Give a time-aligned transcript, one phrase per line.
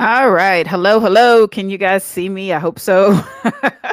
[0.00, 0.66] All right.
[0.66, 1.46] Hello, hello.
[1.46, 2.54] Can you guys see me?
[2.54, 3.22] I hope so.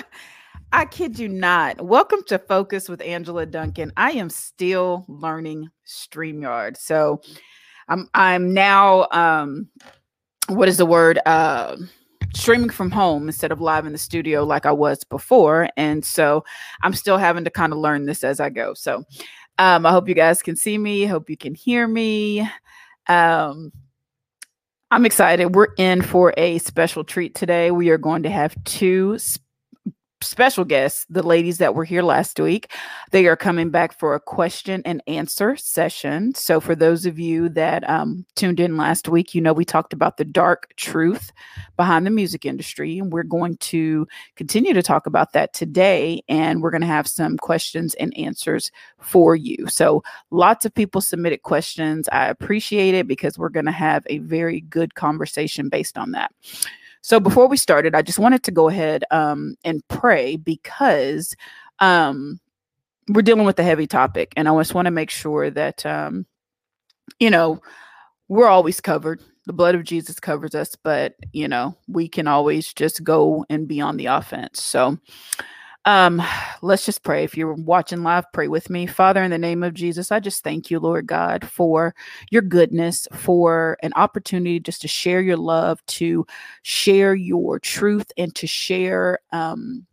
[0.71, 1.81] I kid you not.
[1.81, 3.91] Welcome to Focus with Angela Duncan.
[3.97, 6.77] I am still learning StreamYard.
[6.77, 7.19] So
[7.89, 9.67] I'm I'm now um
[10.47, 11.19] what is the word?
[11.25, 11.75] Uh
[12.33, 15.67] streaming from home instead of live in the studio like I was before.
[15.75, 16.45] And so
[16.83, 18.73] I'm still having to kind of learn this as I go.
[18.75, 19.03] So
[19.57, 22.47] um I hope you guys can see me, hope you can hear me.
[23.07, 23.73] Um
[24.89, 25.53] I'm excited.
[25.53, 27.71] We're in for a special treat today.
[27.71, 29.17] We are going to have two
[30.21, 32.71] special guests, the ladies that were here last week.
[33.11, 36.33] They are coming back for a question and answer session.
[36.33, 39.93] So, for those of you that um, tuned in last week, you know we talked
[39.93, 41.31] about the dark truth
[41.75, 42.97] behind the music industry.
[42.99, 46.21] And we're going to continue to talk about that today.
[46.27, 49.67] And we're going to have some questions and answers for you.
[49.67, 52.09] So, lots of people submitted questions.
[52.11, 56.31] I appreciate it because we're going to have a very good conversation based on that.
[57.07, 61.37] So before we started, I just wanted to go ahead um, and pray because
[61.79, 62.41] um,
[63.07, 66.25] we're dealing with a heavy topic, and I just want to make sure that um,
[67.17, 67.61] you know
[68.27, 69.21] we're always covered.
[69.45, 73.69] The blood of Jesus covers us, but you know we can always just go and
[73.69, 74.61] be on the offense.
[74.61, 74.97] So
[75.87, 76.21] um,
[76.61, 77.23] let's just pray.
[77.23, 78.87] If you're watching live, pray with me.
[78.87, 81.95] Father, in the name of Jesus, I just thank you, Lord God, for
[82.29, 86.27] your goodness, for an opportunity just to share your love, to
[86.61, 89.85] share your truth, and to share um,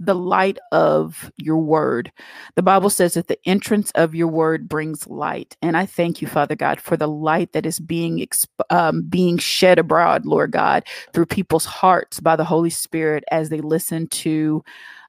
[0.00, 2.10] the light of your word.
[2.56, 6.26] The Bible says that the entrance of your word brings light, and I thank you,
[6.28, 10.84] Father God, for the light that is being exp- um, being shed abroad, Lord God,
[11.12, 14.64] through people's hearts by the Holy Spirit as they listen to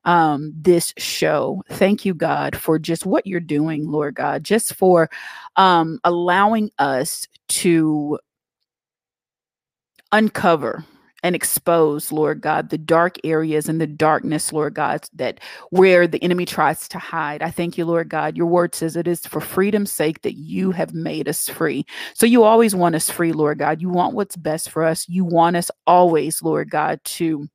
[0.08, 1.64] um, this show.
[1.70, 5.10] Thank you, God, for just what you're doing, Lord God, just for
[5.58, 8.18] um, allowing us to
[10.12, 10.86] uncover
[11.24, 15.42] and expose, Lord God, the dark areas and the darkness, Lord God, that
[15.72, 17.44] where the enemy tries to hide.
[17.44, 18.38] I thank you, Lord God.
[18.38, 21.86] Your word says it is for freedom's sake that you have made us free.
[22.14, 23.82] So you always want us free, Lord God.
[23.82, 25.10] You want what's best for us.
[25.10, 27.50] You want us always, Lord God, to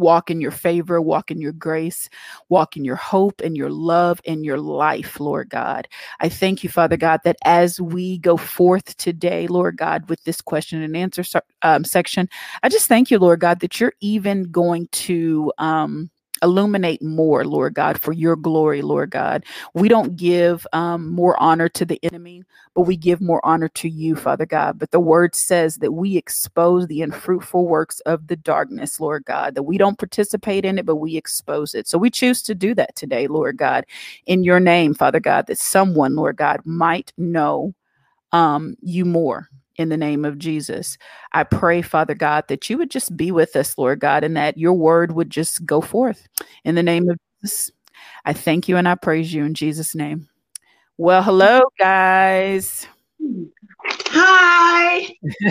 [0.00, 2.08] walk in your favor, walk in your grace,
[2.48, 5.86] walk in your hope and your love and your life, Lord God.
[6.18, 10.40] I thank you, Father God, that as we go forth today, Lord God, with this
[10.40, 11.22] question and answer
[11.62, 12.28] um, section,
[12.62, 16.10] I just thank you, Lord God, that you're even going to um,
[16.42, 19.44] illuminate more, Lord God, for your glory, Lord God.
[19.74, 22.44] We don't give um, more honor to the enemy,
[22.74, 24.78] but we give more honor to you, Father God.
[24.78, 29.54] But the word says that we expose the unfruitful works of the darkness, Lord God,
[29.56, 31.88] that we don't participate in it, but we expose it.
[31.88, 33.84] So we choose to do that today, Lord God,
[34.26, 37.74] in your name, Father God, that someone, Lord God, might know
[38.32, 39.48] um, you more
[39.80, 40.98] in the name of Jesus.
[41.32, 44.58] I pray, Father God, that you would just be with us, Lord God, and that
[44.58, 46.28] your word would just go forth
[46.64, 47.70] in the name of Jesus.
[48.24, 50.28] I thank you and I praise you in Jesus' name.
[50.98, 52.86] Well, hello, guys.
[54.08, 55.08] Hi.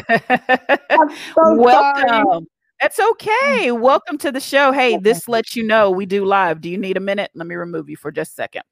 [1.35, 2.03] so Welcome.
[2.03, 2.47] Sorry.
[2.79, 3.71] That's okay.
[3.71, 4.71] Welcome to the show.
[4.71, 6.61] Hey, this lets you know we do live.
[6.61, 7.31] Do you need a minute?
[7.33, 8.63] Let me remove you for just a second.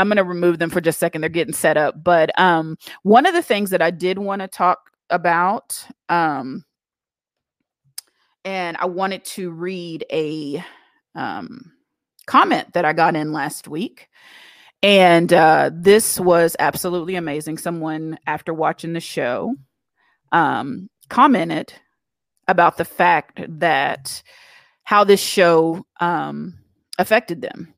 [0.00, 1.20] I'm going to remove them for just a second.
[1.20, 2.02] They're getting set up.
[2.02, 4.78] But um, one of the things that I did want to talk
[5.10, 6.64] about, um,
[8.42, 10.64] and I wanted to read a
[11.14, 11.72] um,
[12.26, 14.08] comment that I got in last week.
[14.82, 17.58] And uh, this was absolutely amazing.
[17.58, 19.54] Someone, after watching the show,
[20.32, 21.74] um, commented
[22.48, 24.22] about the fact that
[24.82, 26.54] how this show um,
[27.00, 27.72] affected them.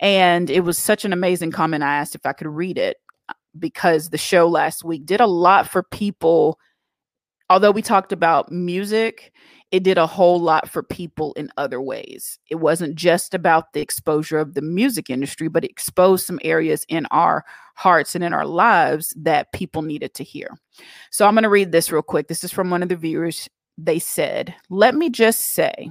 [0.00, 1.82] And it was such an amazing comment.
[1.82, 5.26] I asked if I could read it uh, because the show last week did a
[5.26, 6.58] lot for people.
[7.48, 9.32] Although we talked about music,
[9.72, 12.38] it did a whole lot for people in other ways.
[12.50, 16.84] It wasn't just about the exposure of the music industry, but it exposed some areas
[16.88, 17.44] in our
[17.74, 20.48] hearts and in our lives that people needed to hear.
[21.10, 22.28] So I'm going to read this real quick.
[22.28, 23.48] This is from one of the viewers.
[23.76, 25.90] They said, Let me just say,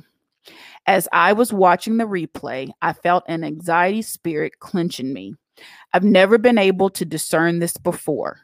[0.88, 5.36] as I was watching the replay, I felt an anxiety spirit clenching me.
[5.94, 8.40] I've never been able to discern this before.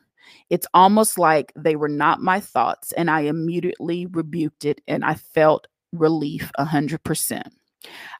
[0.49, 5.15] It's almost like they were not my thoughts, and I immediately rebuked it and I
[5.15, 7.43] felt relief 100%.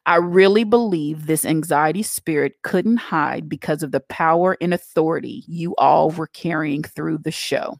[0.06, 5.74] I really believe this anxiety spirit couldn't hide because of the power and authority you
[5.76, 7.78] all were carrying through the show.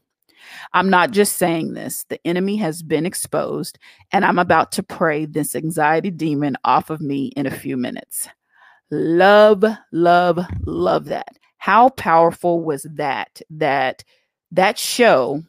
[0.73, 2.05] I'm not just saying this.
[2.09, 3.79] The enemy has been exposed,
[4.11, 8.27] and I'm about to pray this anxiety demon off of me in a few minutes.
[8.91, 11.37] Love, love, love that.
[11.57, 13.41] How powerful was that?
[13.49, 14.03] That
[14.51, 15.43] that show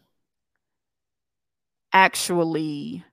[1.92, 3.04] actually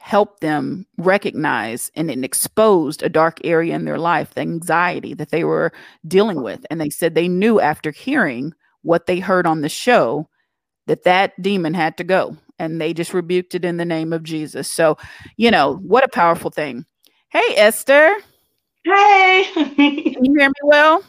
[0.00, 5.30] helped them recognize and it exposed a dark area in their life, the anxiety that
[5.30, 5.72] they were
[6.08, 6.66] dealing with.
[6.70, 10.28] And they said they knew after hearing what they heard on the show
[10.86, 14.22] that that demon had to go and they just rebuked it in the name of
[14.22, 14.70] Jesus.
[14.70, 14.96] So,
[15.36, 16.84] you know, what a powerful thing.
[17.30, 18.14] Hey, Esther.
[18.84, 19.44] Hey.
[19.54, 21.02] Can you hear me well?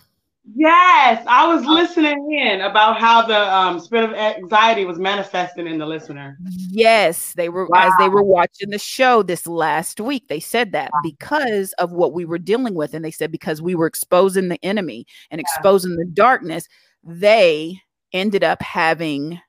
[0.56, 5.78] Yes, I was listening in about how the um, spirit of anxiety was manifesting in
[5.78, 6.38] the listener.
[6.70, 7.88] Yes, they were wow.
[7.88, 10.28] as they were watching the show this last week.
[10.28, 11.00] They said that wow.
[11.02, 14.64] because of what we were dealing with, and they said because we were exposing the
[14.66, 15.46] enemy and yeah.
[15.48, 16.68] exposing the darkness,
[17.06, 17.80] they
[18.12, 19.40] ended up having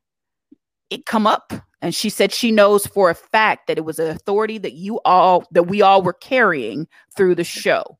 [0.95, 1.53] it come up.
[1.83, 5.01] And she said she knows for a fact that it was an authority that you
[5.05, 7.99] all that we all were carrying through the show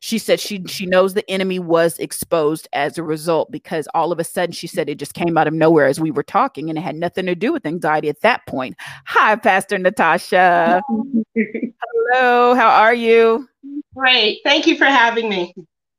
[0.00, 4.18] she said she she knows the enemy was exposed as a result because all of
[4.18, 6.78] a sudden she said it just came out of nowhere as we were talking and
[6.78, 8.76] it had nothing to do with anxiety at that point.
[9.06, 10.82] Hi, Pastor Natasha.
[11.34, 13.48] Hello, how are you?
[13.94, 14.40] Great.
[14.44, 15.54] Thank you for having me.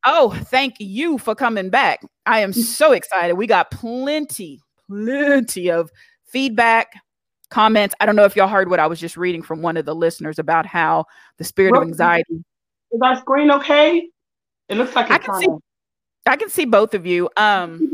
[0.05, 2.01] Oh, thank you for coming back.
[2.25, 3.33] I am so excited.
[3.33, 5.91] We got plenty, plenty of
[6.27, 6.93] feedback,
[7.49, 7.95] comments.
[7.99, 9.95] I don't know if y'all heard what I was just reading from one of the
[9.95, 11.05] listeners about how
[11.37, 12.43] the spirit of anxiety
[12.91, 14.09] is our screen okay?
[14.69, 15.47] It looks like I can see.
[16.25, 17.29] I can see both of you.
[17.37, 17.91] Um,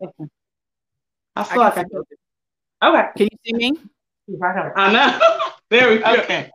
[1.36, 2.02] I feel I like I can.
[2.82, 3.08] Okay.
[3.16, 3.78] Can you see me?
[4.42, 5.18] I know.
[5.70, 6.14] there we go.
[6.22, 6.50] Okay.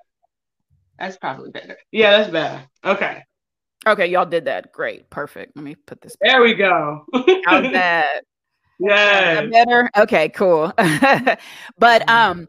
[1.00, 1.78] That's probably better.
[1.92, 2.63] Yeah, that's better.
[2.83, 3.24] Okay.
[3.88, 4.72] Okay, y'all did that.
[4.72, 5.10] Great.
[5.10, 5.56] Perfect.
[5.56, 6.16] Let me put this.
[6.18, 6.31] Back.
[6.31, 7.06] There we go.
[7.45, 8.24] How's that?
[8.81, 9.45] Yeah.
[9.45, 9.89] Better.
[9.98, 10.30] Okay.
[10.30, 10.74] Cool.
[11.78, 12.48] but um,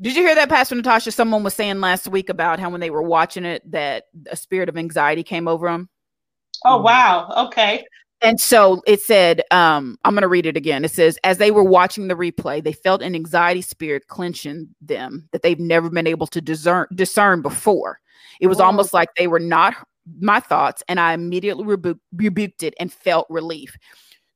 [0.00, 1.12] did you hear that, Pastor Natasha?
[1.12, 4.68] Someone was saying last week about how when they were watching it, that a spirit
[4.68, 5.88] of anxiety came over them.
[6.64, 7.28] Oh wow!
[7.48, 7.84] Okay.
[8.22, 10.84] And so it said, um, I'm going to read it again.
[10.84, 15.28] It says, as they were watching the replay, they felt an anxiety spirit clenching them
[15.32, 17.98] that they've never been able to discern, discern before.
[18.40, 19.74] It was almost like they were not
[20.20, 23.76] my thoughts, and I immediately rebu- rebuked it and felt relief.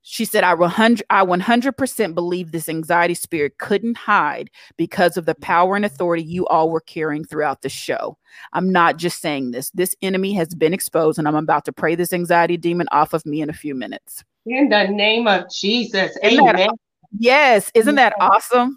[0.08, 5.34] She said, I 100, I 100% believe this anxiety spirit couldn't hide because of the
[5.34, 5.42] mm-hmm.
[5.42, 8.16] power and authority you all were carrying throughout the show.
[8.52, 9.70] I'm not just saying this.
[9.70, 13.26] This enemy has been exposed, and I'm about to pray this anxiety demon off of
[13.26, 14.22] me in a few minutes.
[14.46, 16.16] In the name of Jesus.
[16.22, 16.54] Isn't Amen.
[16.54, 16.70] That,
[17.18, 17.72] yes.
[17.74, 18.76] Isn't that awesome?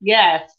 [0.00, 0.52] Yes.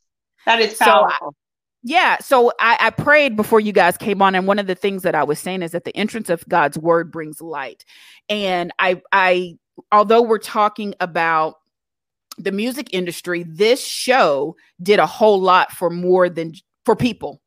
[0.46, 1.30] That is powerful.
[1.30, 1.36] So
[1.84, 5.02] yeah so I, I, prayed before you guys came on and one of the things
[5.02, 7.86] that i was saying is that the entrance of god's word brings light
[8.30, 9.58] and i i
[9.92, 11.56] although we're talking about
[12.38, 16.54] the music industry, this show did a whole lot for more than
[16.86, 17.42] for people.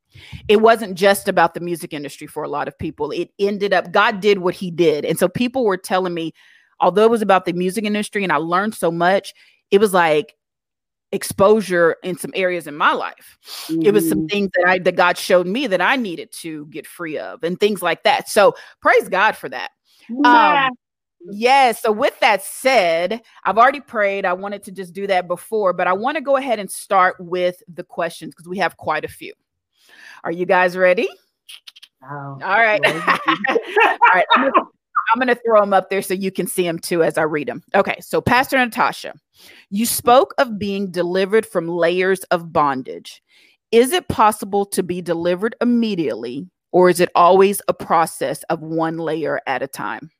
[0.46, 3.10] It wasn't just about the music industry for a lot of people.
[3.10, 5.04] It ended up, God did what he did.
[5.04, 6.32] And so people were telling me,
[6.80, 9.34] although it was about the music industry and I learned so much,
[9.70, 10.36] it was like
[11.10, 13.38] exposure in some areas in my life.
[13.68, 13.82] Mm-hmm.
[13.82, 14.26] It was some mm-hmm.
[14.26, 17.58] things that I that God showed me that I needed to get free of and
[17.58, 18.28] things like that.
[18.28, 19.70] So praise God for that.
[20.08, 20.66] Yeah.
[20.66, 20.76] Um,
[21.30, 21.82] Yes.
[21.82, 24.24] So, with that said, I've already prayed.
[24.24, 27.16] I wanted to just do that before, but I want to go ahead and start
[27.18, 29.32] with the questions because we have quite a few.
[30.24, 31.08] Are you guys ready?
[32.02, 32.80] Oh, All right.
[32.86, 34.26] All right.
[34.34, 34.52] I'm gonna,
[35.14, 37.22] I'm going to throw them up there so you can see them too as I
[37.22, 37.62] read them.
[37.74, 37.96] Okay.
[38.00, 39.14] So, Pastor Natasha,
[39.70, 43.22] you spoke of being delivered from layers of bondage.
[43.72, 48.98] Is it possible to be delivered immediately, or is it always a process of one
[48.98, 50.10] layer at a time?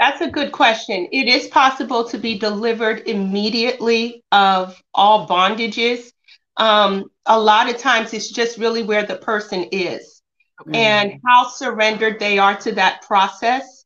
[0.00, 1.08] That's a good question.
[1.12, 6.10] It is possible to be delivered immediately of all bondages.
[6.56, 10.22] Um, a lot of times it's just really where the person is
[10.62, 10.80] okay.
[10.80, 13.84] and how surrendered they are to that process.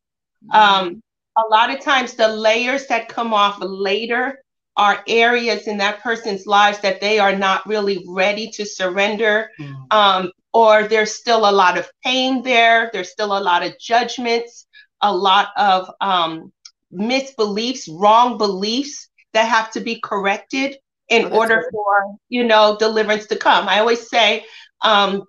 [0.53, 1.03] Um,
[1.37, 4.39] a lot of times the layers that come off later
[4.77, 9.51] are areas in that person's lives that they are not really ready to surrender.
[9.59, 9.93] Mm.
[9.93, 14.69] Um, or there's still a lot of pain there, there's still a lot of judgments
[15.05, 16.51] a lot of um,
[16.93, 20.77] misbeliefs, wrong beliefs that have to be corrected
[21.09, 23.69] in oh, order for you know deliverance to come.
[23.69, 24.45] I always say,
[24.81, 25.23] um,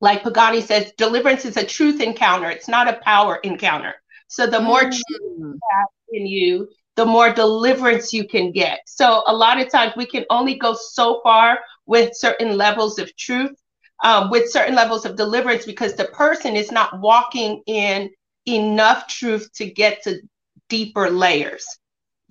[0.00, 2.50] like Pagani says, deliverance is a truth encounter.
[2.50, 3.94] It's not a power encounter.
[4.26, 4.90] So the more mm.
[4.90, 8.80] truth you have in you, the more deliverance you can get.
[8.86, 13.14] So a lot of times we can only go so far with certain levels of
[13.16, 13.56] truth,
[14.02, 18.10] um, with certain levels of deliverance, because the person is not walking in
[18.46, 20.20] enough truth to get to
[20.68, 21.66] deeper layers.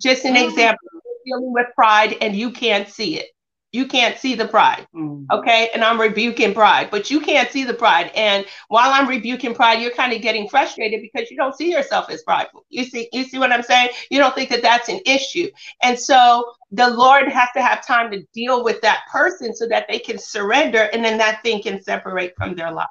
[0.00, 0.48] Just an mm-hmm.
[0.48, 0.88] example,
[1.24, 3.26] dealing with pride and you can't see it.
[3.72, 4.86] You can't see the pride.
[4.92, 5.26] Mm.
[5.30, 5.70] Okay.
[5.72, 8.10] And I'm rebuking pride, but you can't see the pride.
[8.16, 12.10] And while I'm rebuking pride, you're kind of getting frustrated because you don't see yourself
[12.10, 12.64] as prideful.
[12.68, 13.90] You see, you see what I'm saying?
[14.10, 15.48] You don't think that that's an issue.
[15.82, 19.86] And so the Lord has to have time to deal with that person so that
[19.88, 22.90] they can surrender and then that thing can separate from their lives.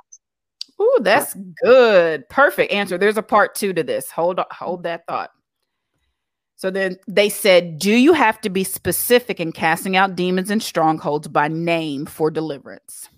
[0.79, 2.27] Oh, that's good.
[2.29, 2.97] Perfect answer.
[2.97, 4.09] There's a part two to this.
[4.11, 5.31] Hold on, hold that thought.
[6.55, 10.61] So then they said, Do you have to be specific in casting out demons and
[10.61, 13.09] strongholds by name for deliverance?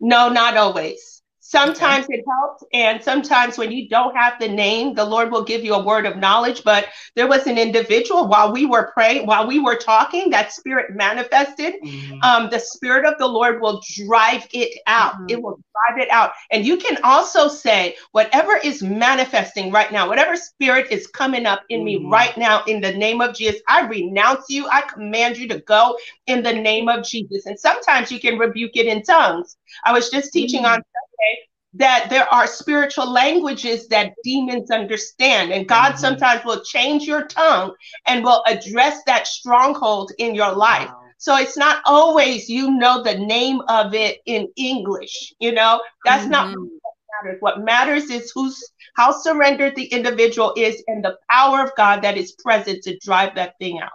[0.00, 1.19] No, not always.
[1.50, 2.18] Sometimes okay.
[2.18, 2.62] it helps.
[2.72, 6.06] And sometimes when you don't have the name, the Lord will give you a word
[6.06, 6.62] of knowledge.
[6.62, 10.94] But there was an individual while we were praying, while we were talking, that spirit
[10.94, 11.74] manifested.
[11.82, 12.22] Mm-hmm.
[12.22, 15.14] Um, the spirit of the Lord will drive it out.
[15.14, 15.26] Mm-hmm.
[15.30, 16.34] It will drive it out.
[16.52, 21.62] And you can also say, whatever is manifesting right now, whatever spirit is coming up
[21.68, 22.04] in mm-hmm.
[22.04, 24.68] me right now, in the name of Jesus, I renounce you.
[24.68, 27.46] I command you to go in the name of Jesus.
[27.46, 29.56] And sometimes you can rebuke it in tongues.
[29.84, 30.84] I was just teaching on
[31.20, 35.52] Sunday that there are spiritual languages that demons understand.
[35.52, 36.00] And God mm-hmm.
[36.00, 37.72] sometimes will change your tongue
[38.06, 40.88] and will address that stronghold in your life.
[40.88, 40.96] Wow.
[41.18, 46.22] So it's not always you know the name of it in English, you know, that's
[46.22, 46.32] mm-hmm.
[46.32, 47.36] not what matters.
[47.40, 48.58] What matters is who's
[48.96, 53.34] how surrendered the individual is and the power of God that is present to drive
[53.34, 53.92] that thing out.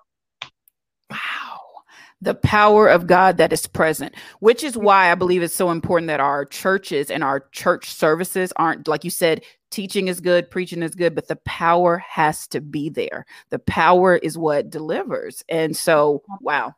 [2.22, 6.08] The power of God that is present, which is why I believe it's so important
[6.08, 10.82] that our churches and our church services aren't, like you said, teaching is good, preaching
[10.82, 13.26] is good, but the power has to be there.
[13.50, 15.44] The power is what delivers.
[15.50, 16.74] And so, wow.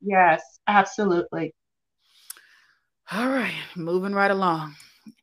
[0.00, 1.54] Yes, absolutely.
[3.12, 4.74] All right, moving right along.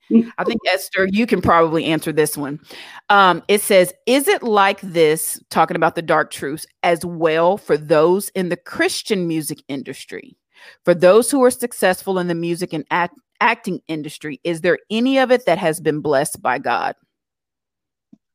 [0.38, 2.60] I think Esther, you can probably answer this one.
[3.10, 7.78] Um, it says, "Is it like this?" Talking about the dark truths as well for
[7.78, 10.38] those in the Christian music industry,
[10.84, 14.40] for those who are successful in the music and act- acting industry.
[14.44, 16.96] Is there any of it that has been blessed by God?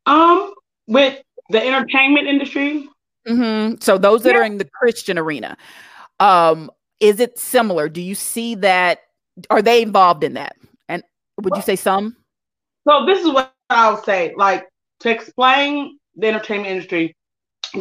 [0.07, 0.55] Um,
[0.87, 2.89] with the entertainment industry.
[3.27, 3.77] Mm-hmm.
[3.81, 4.41] So those that yeah.
[4.41, 5.57] are in the Christian arena,
[6.19, 6.71] um,
[7.01, 7.89] is it similar?
[7.89, 9.01] Do you see that?
[9.51, 10.57] Are they involved in that?
[11.43, 12.17] Would you say some?
[12.89, 14.35] So this is what I'll say.
[14.37, 14.67] Like
[15.01, 17.17] to explain the entertainment industry,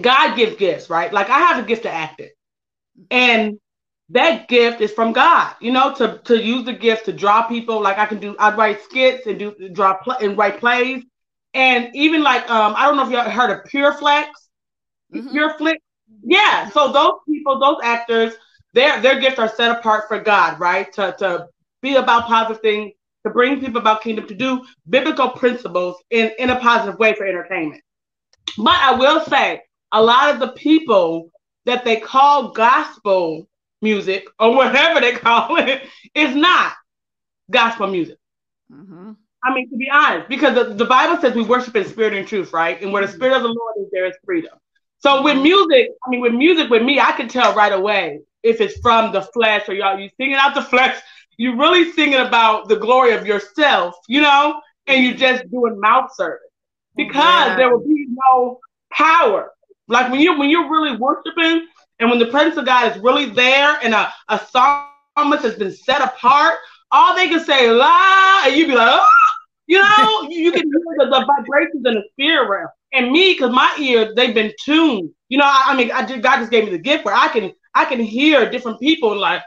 [0.02, 1.12] God gives gifts, right?
[1.12, 2.30] Like I have a gift to acting,
[3.10, 3.60] and
[4.10, 5.56] that gift is from God.
[5.60, 7.82] You know, to to use the gift to draw people.
[7.82, 11.04] Like I can do, I'd write skits and do draw pl- and write plays,
[11.54, 14.28] and even like um, I don't know if y'all heard of Pureflex,
[15.14, 15.30] mm-hmm.
[15.30, 15.78] Pureflix.
[16.24, 16.70] Yeah.
[16.70, 18.34] So those people, those actors,
[18.74, 20.92] their their gifts are set apart for God, right?
[20.94, 21.48] To to
[21.82, 22.92] be about positive things
[23.28, 27.26] to bring people about kingdom, to do biblical principles in, in a positive way for
[27.26, 27.82] entertainment.
[28.58, 31.30] But I will say, a lot of the people
[31.66, 33.48] that they call gospel
[33.82, 36.74] music or whatever they call it is not
[37.50, 38.18] gospel music.
[38.72, 39.12] Mm-hmm.
[39.44, 42.28] I mean, to be honest, because the, the, Bible says we worship in spirit and
[42.28, 42.82] truth, right?
[42.82, 44.58] And where the spirit of the Lord is, there is freedom.
[45.00, 45.44] So with mm-hmm.
[45.44, 49.14] music, I mean, with music, with me, I can tell right away if it's from
[49.14, 51.00] the flesh or y'all you singing out the flesh
[51.38, 56.14] you're really singing about the glory of yourself, you know, and you're just doing mouth
[56.16, 56.42] service
[56.96, 57.56] because yeah.
[57.56, 58.60] there will be no
[58.92, 59.52] power.
[59.88, 61.68] Like when you when you're really worshiping
[62.00, 65.72] and when the presence of God is really there and a, a psalmist has been
[65.72, 66.56] set apart,
[66.92, 69.06] all they can say la ah, and you'd be like, oh!
[69.68, 72.68] you know, you can hear the, the, vibrations in the spirit realm.
[72.94, 75.12] And me, because my ears, they've been tuned.
[75.28, 77.28] You know, I, I mean, I just, God just gave me the gift where I
[77.28, 79.44] can I can hear different people like,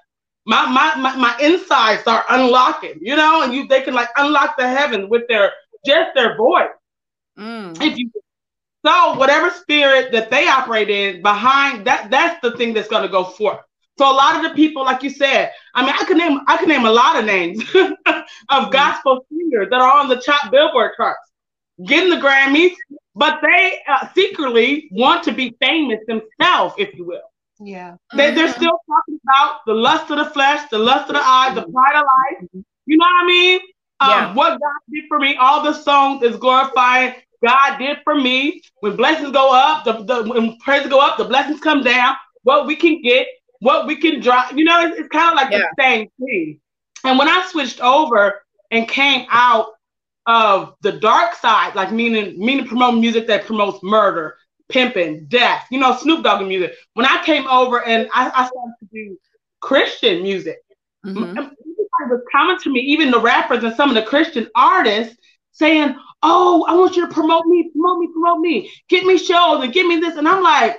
[0.47, 4.57] my, my my my insides are unlocking, you know, and you they can like unlock
[4.57, 5.53] the heaven with their
[5.85, 6.69] just their voice.
[7.39, 7.81] Mm.
[7.81, 8.11] If you
[8.85, 13.25] so whatever spirit that they operate in behind that, that's the thing that's gonna go
[13.25, 13.61] forth.
[13.99, 16.57] So a lot of the people, like you said, I mean, I can name I
[16.57, 17.95] can name a lot of names of
[18.49, 18.73] mm.
[18.73, 21.31] gospel singers that are on the top Billboard charts,
[21.85, 22.75] getting the Grammys,
[23.15, 27.30] but they uh, secretly want to be famous themselves, if you will.
[27.63, 27.97] Yeah.
[28.17, 31.53] They, they're still talking about the lust of the flesh, the lust of the eye,
[31.55, 32.65] the pride of life.
[32.87, 33.61] You know what I mean?
[34.01, 34.35] Um, yeah.
[34.35, 37.15] What God did for me, all the songs is glorifying
[37.45, 38.63] God did for me.
[38.81, 42.17] When blessings go up, the, the when praise go up, the blessings come down.
[42.43, 43.27] What we can get,
[43.61, 44.53] what we can drop.
[44.55, 45.59] You know, it's, it's kind of like yeah.
[45.59, 46.61] the same thing.
[47.05, 49.67] And when I switched over and came out
[50.27, 54.37] of the dark side, like meaning meaning promoting music that promotes murder,
[54.71, 56.73] pimping, death, you know, Snoop Dogg music.
[56.95, 59.19] When I came over and I, I started to do
[59.61, 60.59] Christian music,
[61.05, 61.37] mm-hmm.
[62.09, 65.17] was coming to me, even the rappers and some of the Christian artists
[65.53, 69.65] saying, Oh, I want you to promote me, promote me, promote me, get me shows
[69.65, 70.17] and give me this.
[70.17, 70.79] And I'm like,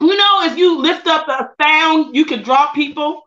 [0.00, 3.22] you know, if you lift up a sound, you can draw people.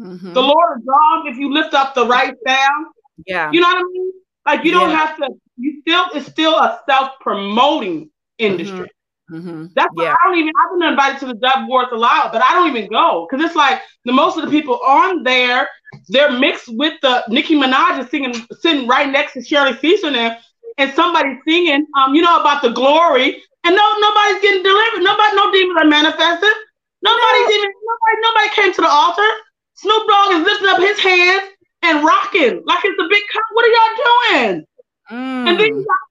[0.00, 0.34] Mm-hmm.
[0.34, 2.86] The Lord draws if you lift up the right sound.
[3.26, 3.50] Yeah.
[3.50, 4.12] You know what I mean?
[4.46, 8.80] Like you don't have to, you still, it's still a self promoting industry.
[8.80, 8.97] Mm-hmm.
[9.30, 9.66] Mm-hmm.
[9.74, 10.14] That's why yeah.
[10.14, 12.74] I don't even, I've been invited to the Dove Awards a lot, but I don't
[12.74, 15.68] even go because it's like the most of the people on there,
[16.08, 20.38] they're mixed with the Nicki Minaj is singing, sitting right next to Shirley Caesar there,
[20.78, 25.02] and somebody singing, um, you know, about the glory, and no, nobody's getting delivered.
[25.02, 26.54] Nobody, no demons are manifested.
[27.02, 27.54] Nobody's no.
[27.54, 29.28] even, nobody, nobody came to the altar.
[29.74, 31.42] Snoop Dogg is lifting up his hands
[31.82, 33.42] and rocking like it's a big cup.
[33.52, 34.64] What are y'all doing?
[35.10, 35.48] Mm.
[35.48, 36.07] And then you got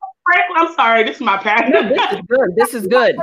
[0.55, 1.71] I'm sorry, this is my passion.
[1.71, 2.55] No, this is good.
[2.55, 3.15] This is good.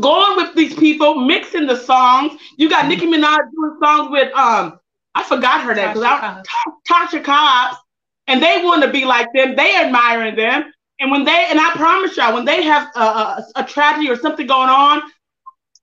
[0.00, 2.40] Going with these people, mixing the songs.
[2.56, 4.80] You got Nicki Minaj doing songs with um,
[5.14, 6.46] I forgot her name because
[6.88, 7.76] Tasha Cobbs,
[8.26, 9.54] and they want to be like them.
[9.56, 13.46] They admiring them, and when they and I promise y'all, when they have a, a,
[13.56, 15.02] a tragedy or something going on,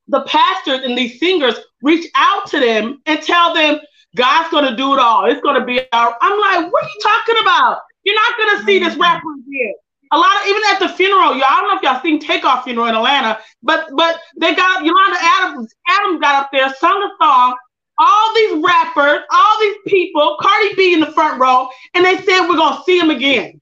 [0.07, 3.79] the pastors and these singers reach out to them and tell them
[4.15, 5.25] God's gonna do it all.
[5.25, 6.13] It's gonna be all.
[6.21, 7.79] I'm like, what are you talking about?
[8.03, 9.73] You're not gonna see this rapper again.
[10.13, 11.45] A lot of even at the funeral, y'all.
[11.49, 15.17] I don't know if y'all seen Takeoff funeral in Atlanta, but but they got Yolanda
[15.19, 15.73] Adams.
[15.89, 17.57] Adams got up there, sung a song.
[17.97, 22.47] All these rappers, all these people, Cardi B in the front row, and they said
[22.47, 23.59] we're gonna see him again.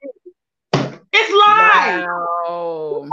[0.73, 2.03] It's lies.
[2.03, 3.07] Wow.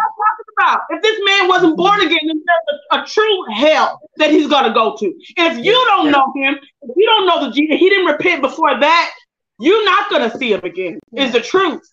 [0.59, 0.81] about?
[0.90, 4.74] If this man wasn't born again, then there's a, a, true hell that he's gonna
[4.74, 5.14] go to.
[5.37, 8.81] If you don't know him, if you don't know the Jesus, he didn't repent before
[8.81, 9.14] that,
[9.61, 10.98] you're not gonna see him again.
[11.14, 11.88] Is the truth.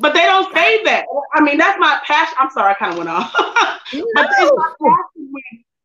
[0.00, 1.04] But they don't say that.
[1.34, 2.34] I mean, that's my passion.
[2.38, 3.34] I'm sorry, I kind of went off.
[3.92, 4.96] no.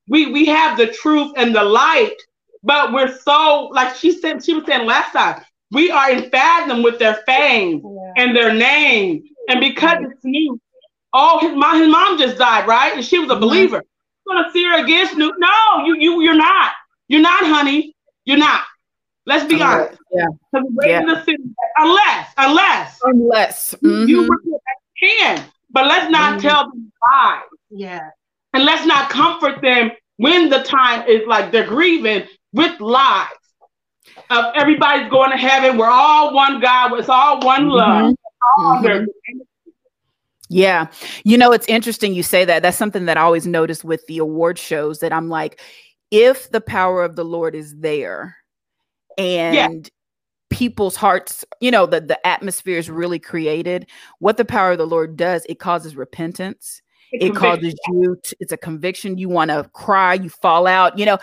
[0.08, 2.16] we we have the truth and the light,
[2.64, 4.44] but we're so like she said.
[4.44, 8.24] She was saying last time we are in fathom with their fame yeah.
[8.24, 9.24] and their name.
[9.50, 10.60] And because it's new,
[11.14, 12.94] oh, his mom, his mom just died, right?
[12.94, 13.42] And she was a mm-hmm.
[13.42, 13.84] believer.
[14.26, 15.36] You're gonna see her again, Snoop?
[15.38, 16.72] No, you you you're not.
[17.08, 17.96] You're not, honey.
[18.24, 18.64] You're not.
[19.26, 20.00] Let's be honest.
[20.12, 20.26] Yeah.
[20.84, 21.24] yeah.
[21.24, 21.44] City,
[21.78, 24.08] unless, unless, unless mm-hmm.
[24.08, 24.30] you
[25.00, 26.48] can, but let's not mm-hmm.
[26.48, 27.42] tell them why.
[27.70, 28.10] Yeah.
[28.54, 33.28] And let's not comfort them when the time is like they're grieving with lies
[34.30, 35.78] of everybody's going to heaven.
[35.78, 36.98] We're all one God.
[36.98, 37.70] It's all one mm-hmm.
[37.70, 38.16] love.
[38.60, 39.06] Mm-hmm.
[40.50, 40.88] Yeah.
[41.24, 42.62] You know, it's interesting you say that.
[42.62, 45.60] That's something that I always notice with the award shows that I'm like,
[46.12, 48.38] if the power of the Lord is there
[49.18, 49.90] and yeah.
[50.50, 53.88] people's hearts, you know, the, the atmosphere is really created,
[54.20, 56.82] what the power of the Lord does, it causes repentance.
[57.12, 59.18] It's it causes you, to, it's a conviction.
[59.18, 61.18] You want to cry, you fall out, you know,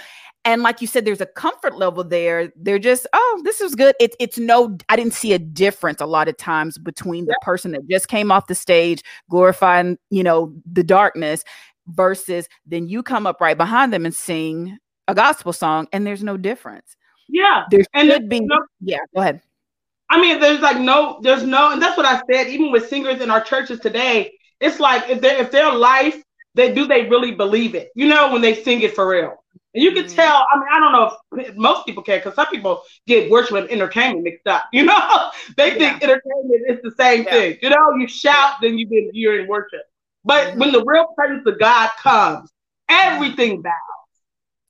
[0.45, 3.95] and like you said there's a comfort level there they're just oh this is good
[4.01, 7.73] it's it's no i didn't see a difference a lot of times between the person
[7.73, 11.45] that just came off the stage glorifying you know the darkness
[11.89, 14.77] versus then you come up right behind them and sing
[15.09, 16.97] a gospel song and there's no difference
[17.29, 19.41] yeah there and should be no, yeah go ahead
[20.11, 23.21] i mean there's like no there's no and that's what i said even with singers
[23.21, 26.23] in our churches today it's like if they if their life
[26.55, 29.43] they do they really believe it you know when they sing it for real
[29.75, 30.15] and you can mm-hmm.
[30.15, 33.57] tell, I mean, I don't know if most people care because some people get worship
[33.57, 34.65] and entertainment mixed up.
[34.73, 36.09] You know, they think yeah.
[36.09, 37.31] entertainment is the same yeah.
[37.31, 37.59] thing.
[37.63, 39.83] You know, you shout, then you been you're in worship.
[40.25, 40.61] But mm-hmm.
[40.61, 42.51] when the real presence of God comes,
[42.89, 43.73] everything bows.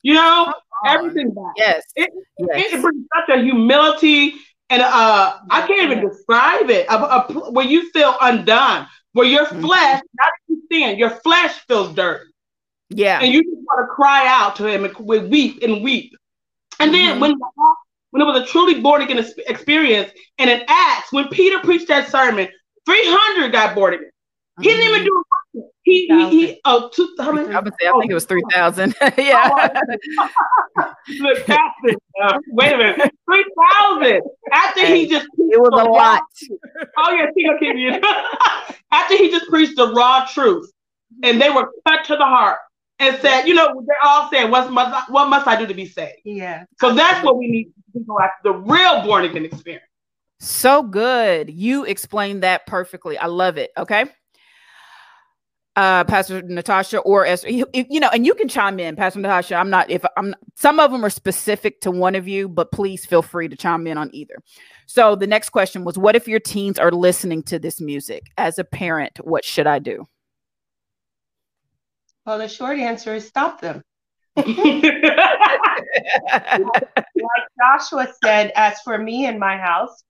[0.03, 0.53] You know,
[0.87, 1.53] everything bows.
[1.57, 1.83] Yes.
[1.97, 2.73] It, yes.
[2.73, 4.35] it, brings such a humility
[4.73, 6.87] and uh, I can't even describe it.
[6.89, 9.61] A, a, where you feel undone, where your mm-hmm.
[9.61, 12.31] flesh, not you sin, your flesh feels dirty.
[12.89, 13.21] Yeah.
[13.21, 14.97] And you just want to cry out to him and
[15.31, 16.15] weep and weep.
[16.81, 17.21] And then mm-hmm.
[17.21, 17.39] when
[18.11, 22.09] when it was a truly born again experience, and in Acts, when Peter preached that
[22.09, 22.49] sermon,
[22.87, 24.11] 300 got born again.
[24.61, 25.05] He didn't even mm-hmm.
[25.07, 25.27] do it.
[25.83, 27.53] He, he, he, oh, two, how many?
[27.53, 28.95] I would say, I think it was 3,000.
[29.19, 29.69] yeah.
[31.19, 33.13] Look, Captain, uh, wait a minute.
[33.31, 34.23] 3,000.
[34.53, 35.27] After he just.
[35.37, 36.23] It was a lot.
[36.97, 38.01] Oh, yeah, he gonna.
[38.93, 40.71] After he just preached the raw truth,
[41.23, 42.59] and they were cut to the heart
[42.99, 45.75] and said, you know, they're all saying, what must I, what must I do to
[45.75, 46.21] be saved?
[46.25, 46.65] Yeah.
[46.81, 49.85] So that's what we need to go after the real born again experience.
[50.41, 51.51] So good.
[51.51, 53.19] You explained that perfectly.
[53.19, 53.71] I love it.
[53.77, 54.07] Okay.
[55.75, 59.57] Uh, Pastor Natasha or you, you know, and you can chime in, Pastor Natasha.
[59.57, 63.07] I'm not, if I'm, some of them are specific to one of you, but please
[63.07, 64.35] feel free to chime in on either.
[64.85, 68.25] So the next question was, what if your teens are listening to this music?
[68.37, 70.07] As a parent, what should I do?
[72.27, 73.83] Well, the short answer is stop them.
[74.37, 74.47] like
[77.59, 80.05] Joshua said, as for me and my house,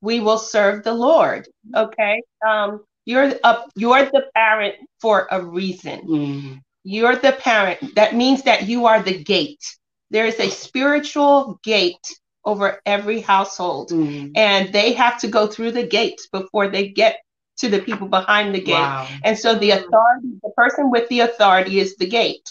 [0.00, 1.48] we will serve the Lord.
[1.74, 2.22] Okay.
[2.46, 5.98] Um, you're up, you're the parent for a reason.
[6.00, 6.52] Mm-hmm.
[6.84, 7.94] You're the parent.
[7.94, 9.64] That means that you are the gate.
[10.10, 12.06] There is a spiritual gate
[12.44, 14.32] over every household, Mm.
[14.36, 17.14] and they have to go through the gates before they get
[17.60, 18.72] to the people behind the gate.
[18.74, 19.08] Wow.
[19.24, 22.46] And so the authority, the person with the authority is the gate.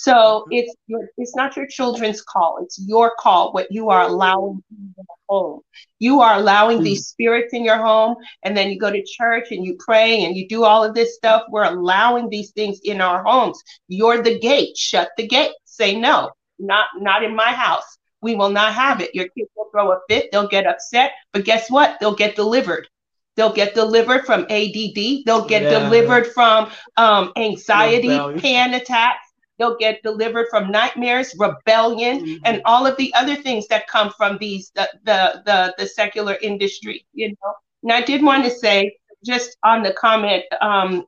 [0.00, 2.58] So it's your, it's not your children's call.
[2.62, 3.52] It's your call.
[3.52, 5.60] What you are allowing in your home.
[5.98, 9.62] You are allowing these spirits in your home, and then you go to church and
[9.62, 11.42] you pray and you do all of this stuff.
[11.50, 13.62] We're allowing these things in our homes.
[13.88, 14.74] You're the gate.
[14.74, 15.52] Shut the gate.
[15.64, 16.30] Say no.
[16.58, 17.98] Not not in my house.
[18.22, 19.14] We will not have it.
[19.14, 20.32] Your kids will throw a fit.
[20.32, 21.12] They'll get upset.
[21.34, 21.98] But guess what?
[22.00, 22.88] They'll get delivered.
[23.36, 25.24] They'll get delivered from ADD.
[25.26, 25.78] They'll get Yeah.
[25.78, 29.29] delivered from um, anxiety, panic attacks.
[29.60, 32.38] They'll get delivered from nightmares, rebellion, Mhm.
[32.46, 36.36] and all of the other things that come from these the the the, the secular
[36.42, 37.04] industry.
[37.12, 37.52] You know.
[37.82, 41.04] And I did want to say just on the comment um,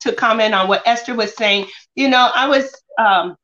[0.00, 1.66] to comment on what Esther was saying.
[1.96, 3.36] You know, I was um,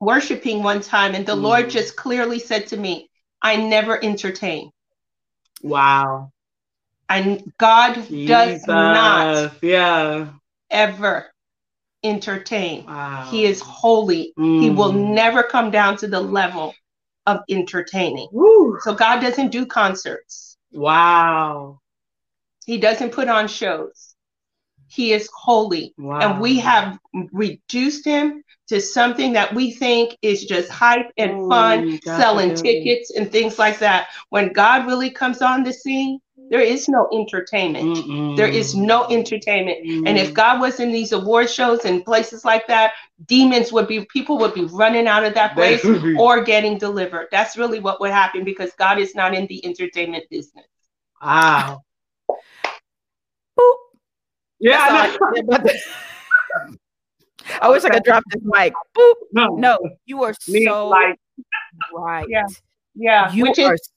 [0.00, 1.70] worshiping one time, and the Lord Mm.
[1.70, 3.10] just clearly said to me,
[3.42, 4.70] "I never entertain."
[5.62, 6.32] Wow.
[7.10, 7.94] And God
[8.26, 10.28] does not Yeah.
[10.70, 11.30] ever
[12.02, 12.86] entertain.
[12.86, 13.28] Wow.
[13.30, 14.32] He is holy.
[14.36, 15.14] He will Mm.
[15.14, 16.74] never come down to the level
[17.26, 18.28] of entertaining.
[18.32, 18.78] Woo.
[18.80, 20.56] So God doesn't do concerts.
[20.72, 21.80] Wow.
[22.66, 24.14] He doesn't put on shows.
[24.88, 25.94] He is holy.
[25.98, 26.20] Wow.
[26.20, 26.98] And we have
[27.32, 33.10] reduced him to something that we think is just hype and Mm, fun, selling tickets
[33.10, 34.08] and things like that.
[34.30, 37.96] When God really comes on the scene, there is no entertainment.
[37.96, 38.36] Mm-mm.
[38.36, 39.78] There is no entertainment.
[40.06, 40.32] And if.
[40.34, 42.92] God was in these award shows and places like that,
[43.26, 46.42] demons would be, people would be running out of that place That would be- or
[46.42, 47.26] getting delivered.
[47.30, 50.64] That's really what would happen because God is not in the entertainment business.
[51.22, 51.82] Wow.
[53.58, 53.74] Boop.
[54.60, 54.78] Yeah.
[54.80, 55.18] I I know.
[55.18, 55.76] can say about that.
[57.60, 58.72] I wish I could drop this mic.
[58.96, 59.14] Boop.
[59.32, 59.56] No.
[59.56, 61.18] No, you are Me, so like,
[61.94, 62.26] right.
[62.28, 62.44] Yeah.
[62.94, 63.74] Yeah, You which are.
[63.74, 63.90] is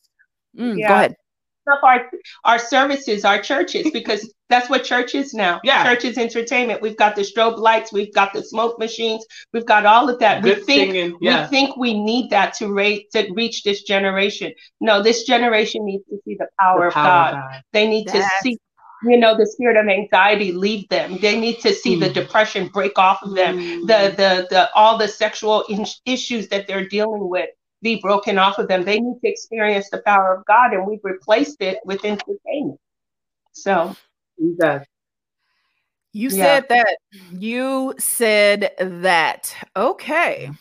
[0.57, 0.87] Mm, Yeah.
[0.89, 1.15] Go ahead.
[1.71, 2.10] Up our
[2.45, 5.60] our services, our churches, because that's what church is now.
[5.63, 5.84] Yeah.
[5.84, 6.82] Church is entertainment.
[6.82, 10.43] We've got the strobe lights, we've got the smoke machines, we've got all of that.
[10.43, 11.17] we think singing.
[11.21, 11.43] Yeah.
[11.45, 14.54] we think we need that to rate to reach this generation.
[14.82, 17.34] No, this generation needs to see the power, The of God.
[17.36, 17.62] of God.
[17.74, 18.58] They need to see,
[19.04, 21.17] you know, the spirit of anxiety leave them.
[21.21, 22.13] They need to see the Mm.
[22.13, 23.58] depression break off of them.
[23.58, 23.82] Mm.
[23.88, 27.50] The the the all the sexual in- issues that they're dealing with
[27.82, 28.84] be broken off of them.
[28.84, 32.80] They need to experience the power of God, and we've replaced it with entertainment.
[33.54, 33.96] So
[34.39, 34.86] Jesus.
[36.13, 36.44] You Yeah.
[36.44, 36.98] said that.
[37.32, 39.56] You said that.
[39.76, 40.52] Okay.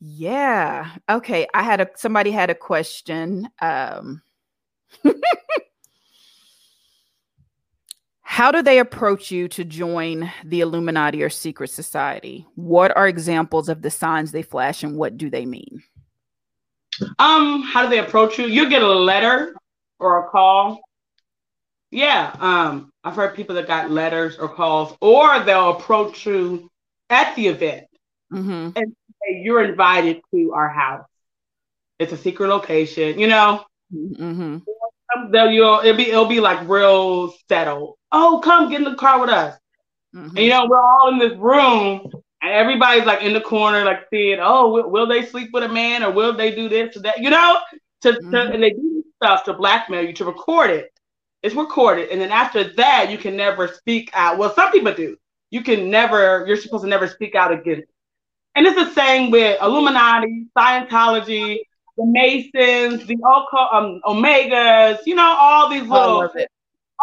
[0.00, 0.90] Yeah.
[1.10, 1.46] Okay.
[1.54, 3.48] I had a somebody had a question.
[3.60, 4.22] Um
[8.34, 12.44] How do they approach you to join the Illuminati or secret society?
[12.56, 15.84] What are examples of the signs they flash and what do they mean?
[17.20, 18.46] Um, how do they approach you?
[18.46, 19.54] You get a letter
[20.00, 20.80] or a call.
[21.92, 22.34] Yeah.
[22.40, 26.68] Um, I've heard people that got letters or calls, or they'll approach you
[27.10, 27.86] at the event.
[28.32, 31.06] hmm say you're invited to our house.
[32.00, 33.64] It's a secret location, you know.
[33.94, 34.58] Mm-hmm.
[35.30, 37.94] They'll you'll it'll be it'll be like real settled.
[38.16, 39.58] Oh, come get in the car with us.
[40.14, 42.10] hmm And you know, we're all in this room
[42.42, 45.68] and everybody's like in the corner, like saying, oh, will, will they sleep with a
[45.68, 47.18] man or will they do this or that?
[47.18, 47.58] You know,
[48.02, 48.54] to, to Mhm.
[48.54, 50.92] and they do stuff to blackmail you to record it.
[51.42, 54.38] It's recorded, and then after that, you can never speak out.
[54.38, 55.16] Well, some people do.
[55.50, 56.44] You can never.
[56.46, 57.88] You're supposed to never speak out against.
[58.54, 61.58] And it's the same with Illuminati, Scientology,
[61.98, 65.00] the Masons, the occult, um, Omegas.
[65.06, 66.48] You know, all these little, All of it.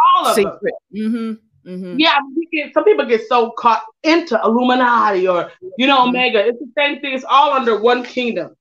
[0.08, 0.36] All of.
[0.36, 0.74] Secret.
[0.94, 1.34] hmm
[1.66, 2.00] Mm-hmm.
[2.00, 6.08] Yeah, we get, some people get so caught into Illuminati or you know Mhm.
[6.10, 6.44] Omega.
[6.48, 7.14] It's the same thing.
[7.14, 8.56] It's all under one kingdom.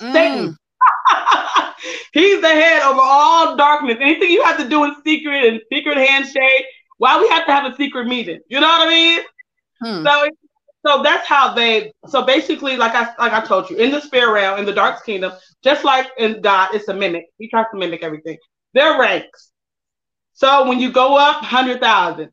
[0.00, 0.56] Satan.
[2.14, 3.98] He's the head over all darkness.
[4.00, 6.64] Anything you have to do in secret and secret handshake.
[6.96, 8.40] Why we have to have a secret meeting?
[8.48, 9.20] You know what I mean?
[9.82, 10.04] Hmm.
[10.06, 10.28] So,
[10.86, 11.92] so that's how they.
[12.06, 15.04] So basically, like I like I told you, in the spirit realm, in the dark
[15.04, 17.26] kingdom, just like in God, it's a mimic.
[17.38, 18.38] He tries to mimic everything.
[18.74, 19.52] Their ranks.
[20.38, 22.30] So when you go up, hundred thousand,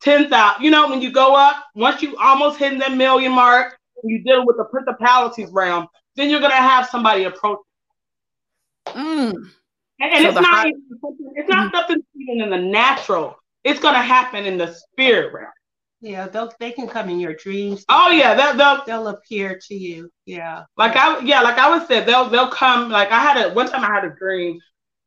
[0.00, 3.76] ten thousand, you know, when you go up, once you almost hitting that million mark,
[4.00, 7.58] and you deal with the principalities realm, then you're gonna have somebody approach.
[8.86, 9.32] Mm.
[9.32, 13.36] And, and So it's not high- even something, it's not something even in the natural.
[13.64, 15.50] It's gonna happen in the spirit realm.
[16.00, 17.84] yeah, they'll they can come in your dreams.
[17.88, 20.08] Oh yeah, that they'll they'll appear to you.
[20.24, 20.62] Yeah.
[20.76, 23.68] like I yeah, like I was said, they'll they'll come like I had a one
[23.68, 24.60] time I had a dream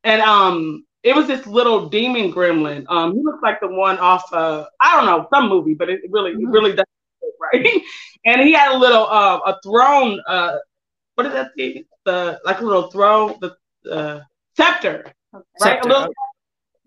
[0.03, 2.85] and um it was this little demon gremlin.
[2.89, 6.01] Um he looks like the one off uh I don't know, some movie, but it
[6.09, 6.51] really it Mhm.
[6.51, 6.87] really doesn't
[7.21, 7.81] fit right?
[8.25, 10.21] And he had a little uh, a throne.
[10.27, 10.57] Uh,
[11.15, 11.83] what is that thing?
[12.05, 13.55] The like a little throne, the
[13.91, 14.21] uh,
[14.57, 15.05] scepter,
[15.59, 15.79] right?
[15.81, 16.23] Scepter, A little, okay.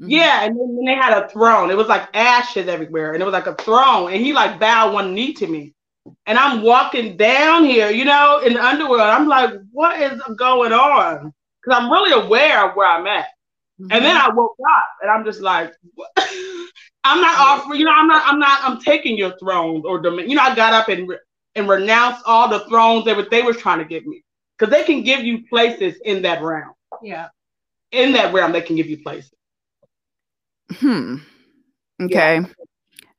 [0.01, 0.07] Mhm.
[0.07, 1.71] yeah, and then, then they had a throne.
[1.71, 4.13] It was like ashes everywhere, and it was like a throne.
[4.13, 5.75] And he like bowed one knee to me,
[6.27, 9.01] and I'm walking down here, you know, in the underworld.
[9.01, 11.33] I'm like, what is going on?
[11.63, 13.27] Because I'm really aware of where I'm at.
[13.81, 13.89] Mhm.
[13.91, 16.11] And then I woke up, and I'm just like, what?
[17.05, 20.29] I'm not offering, you know, I'm not, I'm not, I'm taking your thrones or domain.
[20.29, 21.19] You know, I got up and re-
[21.55, 24.25] and renounced all the thrones they were they were trying to give me,
[24.59, 26.73] because they can give you places in that realm.
[27.03, 27.29] Yeah.
[27.93, 29.31] In that realm, they can give you places.
[30.73, 31.19] Hmm.
[32.03, 32.41] Okay.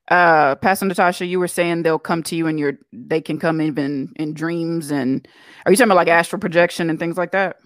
[0.10, 3.62] Uh, Pastor Natasha, you were saying they'll come to you and your they can come
[3.62, 5.28] even in dreams and
[5.66, 7.58] are you talking about like astral projection and things like that?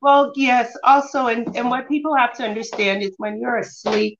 [0.00, 0.76] Well, yes.
[0.84, 4.18] Also, and, and what people have to understand is when you're asleep,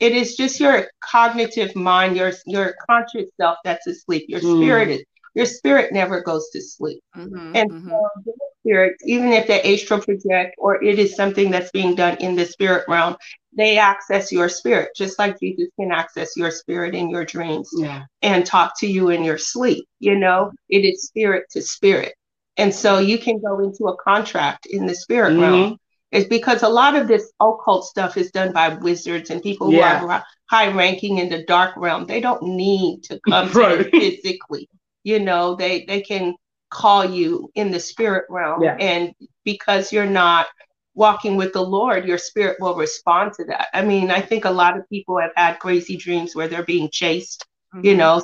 [0.00, 4.24] it is just your cognitive mind, your your conscious self that's asleep.
[4.28, 4.56] Your Mm.
[4.56, 5.04] spirit is
[5.34, 7.00] your spirit never goes to sleep.
[7.16, 7.88] Mhm, And mhm.
[7.88, 12.16] so the spirit, even if they astral project or it is something that's being done
[12.18, 13.16] in the spirit realm,
[13.56, 18.04] they access your spirit, just like Jesus can access your spirit in your dreams Yeah.
[18.22, 19.86] and talk to you in your sleep.
[20.00, 22.14] You know, it is spirit to spirit.
[22.56, 25.78] And so you can go into a contract in the spirit realm.
[26.10, 29.78] It's because a lot of this occult stuff is done by wizards and people who
[29.78, 30.04] Yeah.
[30.04, 32.06] are high ranking in the dark realm.
[32.06, 33.86] They don't need to come Right.
[33.92, 34.68] you physically.
[35.04, 36.34] You know, they they can
[36.70, 38.62] call you in the spirit realm.
[38.62, 38.76] Yeah.
[38.78, 40.46] And because you're not
[40.94, 43.68] walking with the Lord, your spirit will respond to that.
[43.72, 46.90] I mean, I think a lot of people have had crazy dreams where they're being
[46.90, 47.46] chased
[47.82, 47.98] you Mhm.
[47.98, 48.22] know,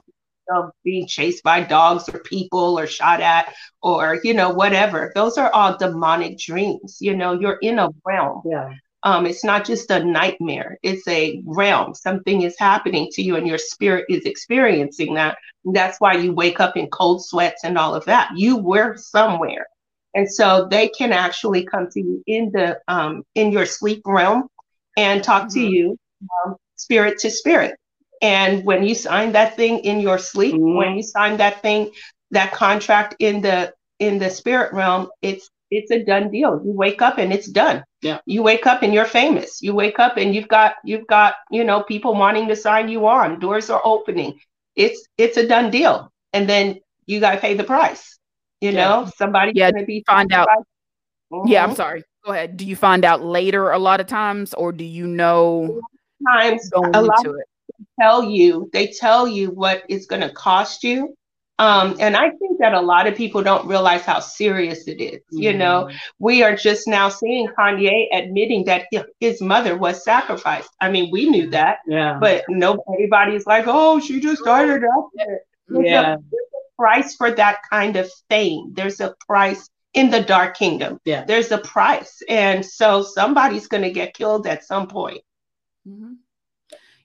[0.54, 5.12] of being chased by dogs or people or shot at or you know whatever.
[5.14, 6.98] Those are all demonic dreams.
[7.00, 8.42] You know you're in a realm.
[8.44, 8.72] Yeah.
[9.02, 10.78] um it's not just a nightmare.
[10.82, 11.94] It's a realm.
[11.94, 15.38] Something is happening to you and your spirit is experiencing that.
[15.64, 18.30] That's why you wake up in cold sweats and all of that.
[18.36, 19.66] You were somewhere.
[20.14, 24.48] And so they can actually come to you in the um in your sleep realm
[24.96, 25.70] and talk to Mhm.
[25.70, 25.96] you
[26.46, 27.74] um, spirit to spirit
[28.22, 30.76] and when you sign that thing in your sleep, Mhm.
[30.76, 31.90] when you sign that thing,
[32.30, 36.60] that contract in the in the spirit realm, it's it's a done deal.
[36.64, 37.84] You wake up and it's done.
[38.00, 38.18] Yeah.
[38.24, 39.60] You wake up and you're famous.
[39.60, 43.06] You wake up and you've got you've got, you know, people wanting to sign you
[43.06, 43.38] on.
[43.38, 44.38] Doors are opening.
[44.76, 46.10] It's it's a done deal.
[46.32, 48.18] And then you gotta pay the price.
[48.60, 48.84] You Yeah.
[48.88, 50.48] know, somebody Yeah, gonna be find out-
[51.46, 51.76] Yeah, I'm Mhm.
[51.76, 52.02] sorry.
[52.24, 52.56] Go ahead.
[52.56, 55.80] Do you find out later a lot of times or do you know
[56.26, 57.46] Times going a lot it?
[58.00, 61.14] Tell you they tell you what it's going to cost you
[61.60, 65.20] um, and i think that a lot of people don't realize how serious it is
[65.30, 65.88] you know
[66.18, 68.86] we are just now seeing kanye admitting that
[69.20, 72.18] his mother was sacrificed i mean we knew that Yeah.
[72.20, 75.40] but no everybody's like oh she just started up there.
[75.68, 76.16] There's a- yeah.
[76.76, 81.24] price for that kind of fame there's a price in the dark kingdom Yeah.
[81.24, 85.22] there's a price and so somebody's going to get killed at some point
[85.88, 86.16] Mhm.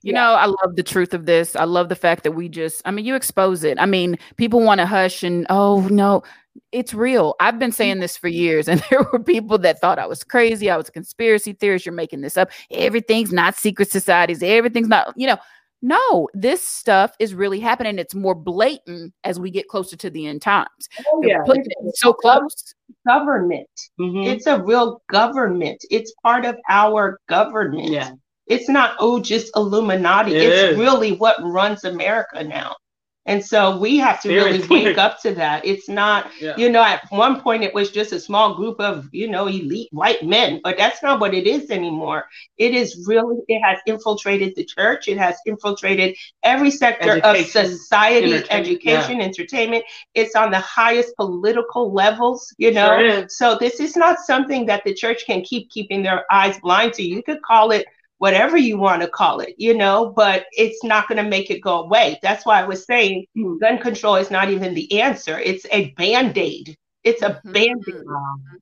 [0.03, 0.21] You Yeah.
[0.21, 1.55] know, I love the truth of this.
[1.55, 3.77] I love the fact that we just, I mean, you expose it.
[3.79, 6.23] I mean, people want to hush and, oh, no,
[6.71, 7.35] it's real.
[7.39, 10.69] I've been saying this for years, and there were people that thought I was crazy.
[10.69, 11.85] I was a conspiracy theorist.
[11.85, 12.51] You're making this up.
[12.69, 14.43] Everything's not secret societies.
[14.43, 15.37] Everything's not, you know,
[15.81, 17.99] no, this stuff is really happening.
[17.99, 20.69] It's more blatant as we get closer to the end times.
[21.11, 21.39] Oh, yeah.
[21.45, 22.73] putting it so close.
[23.05, 23.67] government
[23.99, 24.25] Mhm.
[24.27, 25.83] It's a real government.
[25.91, 27.89] It's part of our government.
[27.89, 28.11] Yeah.
[28.53, 30.35] It's not, oh, just Illuminati.
[30.35, 30.77] It it's is.
[30.77, 32.75] really what runs America now.
[33.25, 35.65] And so we have to really wake up to that.
[35.65, 36.55] It's not, Yeah.
[36.57, 39.87] you know, at one point it was just a small group of, you know, elite
[39.91, 42.25] white men, but that's not what it is anymore.
[42.57, 45.07] It is really, it has infiltrated the church.
[45.07, 49.85] It has infiltrated every sector of society, entertainment, education, entertainment.
[50.13, 52.99] It's on the highest political levels, you know.
[52.99, 53.25] Sure.
[53.29, 57.03] So this is not something that the church can keep keeping their eyes blind to.
[57.03, 57.85] You could call it
[58.17, 61.61] whatever you want to call it, you know, but it's not going to make it
[61.61, 62.19] go away.
[62.21, 63.57] That's why I was saying Hmm.
[63.59, 65.39] gun control is not even the answer.
[65.39, 66.75] It's a band-aid.
[67.03, 67.53] It's a Mhm.
[67.53, 68.05] band-aid.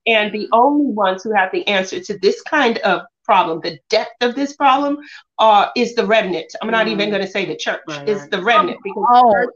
[0.07, 4.11] And the only ones who have the answer to this kind of problem, the depth
[4.21, 4.97] of this problem,
[5.39, 6.51] uh, is the remnant.
[6.61, 7.11] I'm not even Mhm.
[7.11, 7.81] going to say the church.
[7.87, 9.47] Right, It's the remnant because Oh,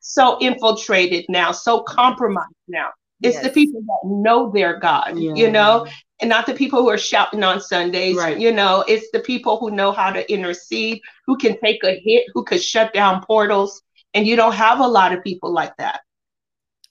[0.00, 2.88] so infiltrated now, so compromised now.
[3.24, 5.86] It's the people that know their God, you know,
[6.20, 8.16] and not the people who are shouting on Sundays.
[8.16, 8.38] Right.
[8.38, 12.26] You know, it's the people who know how to intercede, who can take a hit,
[12.34, 13.82] who could shut down portals.
[14.12, 16.00] And you don't have a lot of people like that.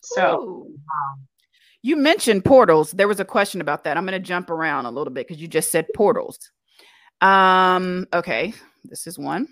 [0.02, 0.80] So, Ooh.
[1.82, 2.92] You mentioned portals.
[2.92, 3.98] There was a question about that.
[3.98, 6.40] I'm going to jump around a little bit because you just said portals.
[7.22, 8.54] Um, okay,
[8.86, 9.48] this is one.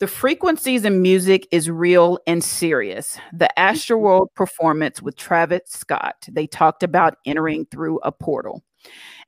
[0.00, 3.18] The frequencies in music is real and serious.
[3.32, 8.64] The Astroworld performance with Travis Scott, they talked about entering through a portal.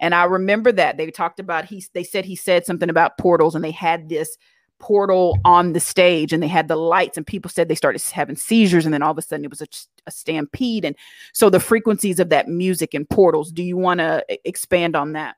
[0.01, 0.97] And I remember that.
[0.97, 4.37] They talked about he they said he said something about portals and they had this
[4.79, 8.37] portal on the stage and they had the lights and people said they started having
[8.37, 9.69] seizures and then all of a sudden it was a,
[10.07, 10.85] a stampede.
[10.85, 10.97] And
[11.33, 15.37] so the frequencies of that music and portals do you want to expand on that?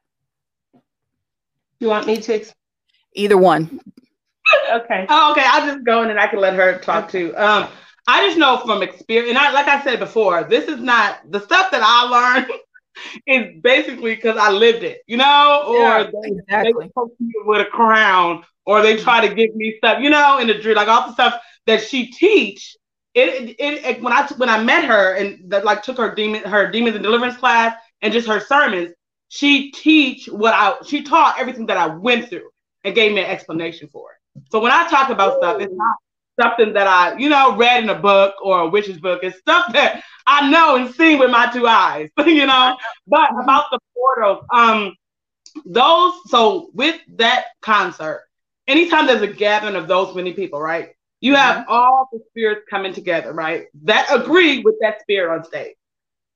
[1.81, 2.55] You want me to ex-
[3.15, 3.79] either one
[4.73, 7.69] okay oh okay i'll just go in and i can let her talk too um
[8.07, 11.41] i just know from experience and I, like i said before this is not the
[11.41, 12.03] stuff that i
[12.37, 12.51] learned
[13.27, 16.85] is basically because I lived it, you know, or Yeah, they, exactly.
[16.85, 20.39] they poke me with a crown, or they try to give me stuff, you know,
[20.39, 22.77] in the dream, like all the stuff that she teach.
[23.15, 26.43] It, it, it when I when I met her and that like took her demon
[26.45, 28.93] her demons and deliverance class and just her sermons,
[29.29, 32.49] she teach what I she taught everything that I went through
[32.85, 34.18] and gave me an explanation for it.
[34.51, 35.97] So when I talk about stuff, it's not
[36.41, 39.21] something that I, you know, read in a book or a witch's book.
[39.23, 42.77] It's stuff that I know and seen with my two eyes, you know.
[43.07, 44.95] But about the portals, um,
[45.65, 48.25] those so with that concert,
[48.67, 50.91] anytime there's a gathering of those many people, right?
[51.21, 53.67] You have all the spirits coming together, right?
[53.83, 55.75] That agree with that spirit on stage.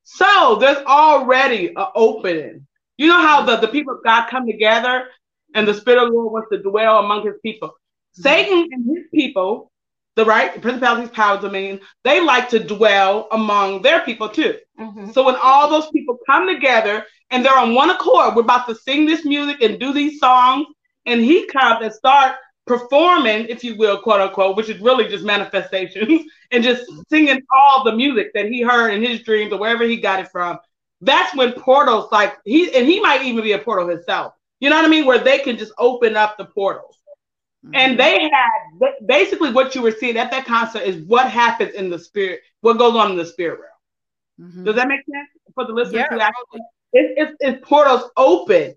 [0.03, 2.67] So there's already an opening.
[2.97, 5.07] You know how the, the people of God come together
[5.55, 7.75] and the Spirit of the Lord wants to dwell among his people.
[8.13, 9.73] Satan and his people,
[10.17, 14.57] the right, the principalities, powers, dominion, they like to dwell among their people too.
[14.79, 15.13] Mhm.
[15.13, 18.75] So when all those people come together and they're on one accord, we're about to
[18.75, 20.67] sing this music and do these songs,
[21.07, 25.25] and he comes and start performing, if you will, quote unquote, which is really just
[25.25, 26.23] manifestations,
[26.53, 29.97] and just singing all the music that he heard in his dreams or wherever he
[29.97, 30.59] got it from.
[31.01, 34.35] That's when portals like he and he might even be a portal himself.
[34.61, 35.07] You know what I mean?
[35.07, 36.97] Where they can just open up the portals.
[37.75, 41.91] And they had basically what you were seeing at that concert is what happens in
[41.91, 44.51] the spirit, what goes on in the spirit realm.
[44.53, 44.65] Mhm.
[44.65, 46.05] Does that make sense for the listeners?
[46.11, 46.61] Yeah, actually,
[46.93, 48.75] it, it, it portals open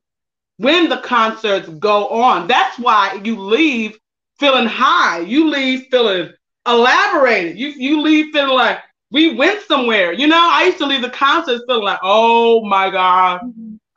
[0.58, 2.48] when the concerts go on.
[2.48, 3.98] That's why you leave
[4.40, 5.20] feeling high.
[5.20, 6.32] You leave feeling
[6.68, 7.58] elaborated.
[7.58, 8.80] You you leave feeling like
[9.12, 10.14] we went somewhere.
[10.14, 13.42] You know, I used to leave the concerts feeling like, oh my god,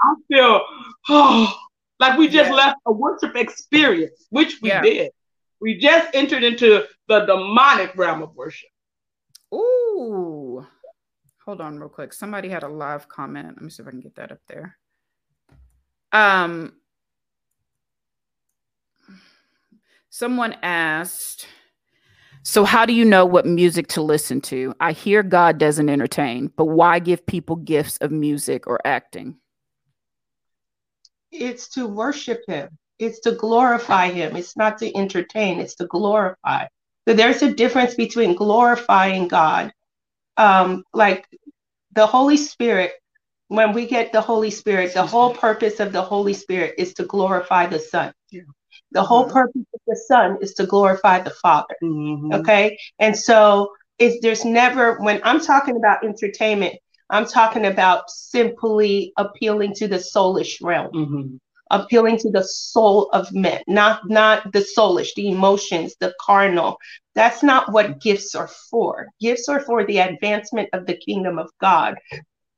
[0.03, 0.61] I feel
[1.09, 1.55] oh
[2.00, 2.56] like we just Yeah.
[2.56, 4.82] left a worship experience, which we Yeah.
[4.82, 5.12] did.
[5.61, 8.70] We just entered into the demonic realm of worship.
[9.52, 10.64] Ooh.
[11.44, 12.12] Hold on real quick.
[12.12, 13.48] Somebody had a live comment.
[13.56, 14.78] Let me see if I can get that up there.
[16.12, 16.74] Um
[20.11, 21.46] someone asked
[22.42, 24.72] so how do you know what music to listen to?
[24.80, 29.37] I hear God doesn't entertain, but why give people gifts of music or acting?
[31.31, 32.70] It's to worship him.
[32.99, 34.37] It's to glorify him.
[34.37, 35.61] It's not to entertain.
[35.61, 36.66] It's to glorify.
[37.07, 39.72] So there's a difference between glorifying God,
[40.37, 41.26] um, like
[41.93, 42.93] the Holy Spirit.
[43.49, 47.05] When we get the Holy Spirit, the whole purpose of the Holy Spirit is to
[47.05, 48.12] glorify the Son.
[48.31, 48.43] Yeah.
[48.93, 49.33] The whole Mhm.
[49.33, 51.76] purpose of the Son is to glorify the Father.
[51.83, 52.41] Mhm.
[52.41, 52.79] Okay.
[52.99, 56.76] And so it's there's never when I'm talking about entertainment,
[57.11, 61.38] I'm talking about simply appealing to the soulish realm, Mhm.
[61.70, 66.78] appealing to the soul of men, not not the soulish, the emotions, the carnal.
[67.14, 69.09] That's not what gifts are for.
[69.20, 71.96] Gifts are for the advancement of the kingdom of God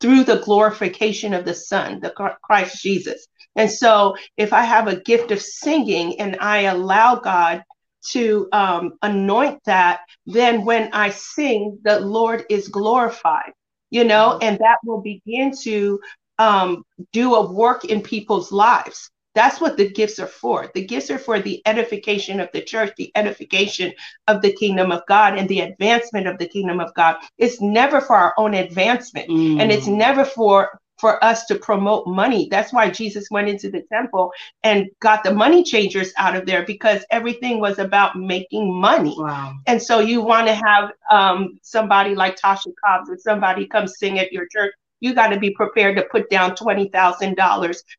[0.01, 2.11] through the glorification of the Son, the
[2.43, 3.27] Christ Jesus.
[3.57, 7.65] And so if I have a gift of singing and I allow God
[8.13, 13.53] to um, anoint that, then when I sing, the Lord is glorified,
[13.91, 16.01] you know, and that will begin to
[16.39, 19.11] um, do a work in people's lives.
[19.35, 20.71] That's what the gifts are for.
[20.75, 23.93] The gifts are for the edification of the church, the edification
[24.29, 27.17] of the kingdom of God, and the advancement of the kingdom of God.
[27.39, 29.99] It's never for our own advancement and it's Mm.
[29.99, 32.49] never for for us to promote money.
[32.51, 34.33] That's why jesus went into the temple
[34.63, 39.15] and got the money changers out of there because everything was about making money.
[39.19, 39.55] Wow.
[39.67, 44.19] and so you want to have um, somebody like tasha cobbs or somebody come sing
[44.19, 47.35] at your church you got to be prepared to put down $20000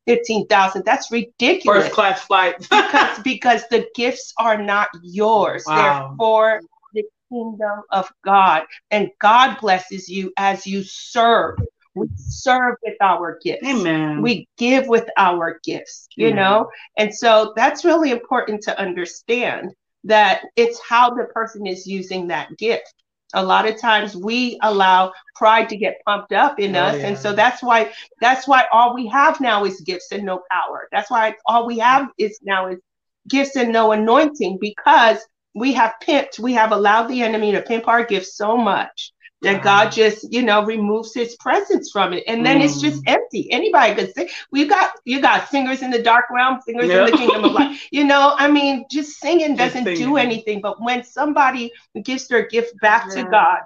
[0.08, 1.84] $15000 that's ridiculous.
[1.86, 2.68] First class flights.
[2.68, 5.64] because because the gifts are not yours.
[5.66, 5.76] Wow.
[6.10, 6.62] they're for
[6.94, 8.64] the kingdom of god.
[8.92, 11.58] And god blesses you as you serve
[11.96, 14.22] we serve with our gifts Amen.
[14.22, 16.36] we give with our gifts you Yeah.
[16.36, 19.72] know and so that's really important to understand
[20.06, 22.94] that it's how the person is using that gift
[23.34, 27.08] a lot of times we allow pride to get pumped up in Oh, us yeah.
[27.08, 30.88] and so that's why that's why all we have now is gifts and no power
[30.92, 32.80] that's why all we have is now is
[33.28, 35.18] gifts and no anointing because
[35.54, 39.12] we have pimped, we have allowed the enemy to pimp our gifts so much
[39.42, 42.24] that God just, you know, removes his presence from it.
[42.28, 42.66] And then mm.
[42.66, 43.14] it's just mm.
[43.14, 43.52] empty.
[43.52, 44.30] Anybody could sing.
[44.52, 47.80] We got you got singers in the dark realm, singers in the kingdom of light.
[47.92, 50.14] You know, I mean, just singing doesn't just singing.
[50.14, 50.62] do anything.
[50.62, 51.72] But when somebody
[52.04, 53.24] gives their gift back yeah.
[53.24, 53.60] to God,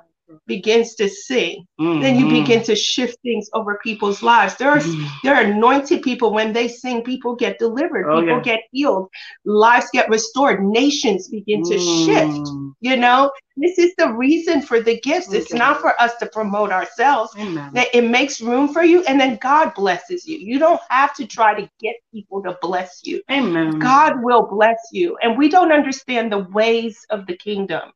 [0.48, 2.02] begins to sing, mm-hmm.
[2.02, 4.56] then you begin to shift things over people's lives.
[4.56, 5.06] There are mm-hmm.
[5.24, 8.42] there are anointed people when they sing, people get delivered, oh, people yeah.
[8.42, 9.10] get healed,
[9.46, 12.06] lives get restored, nations begin to mm.
[12.06, 12.50] shift.
[12.82, 15.30] You know, this is the reason for the gifts.
[15.30, 15.38] Okay.
[15.38, 17.34] It's not for us to promote ourselves.
[17.74, 20.38] That it makes room for you, and then God blesses you.
[20.38, 23.22] You don't have to try to get people to bless you.
[23.32, 23.80] Amen.
[23.80, 27.92] God will bless you, and we don't understand the ways of the kingdom.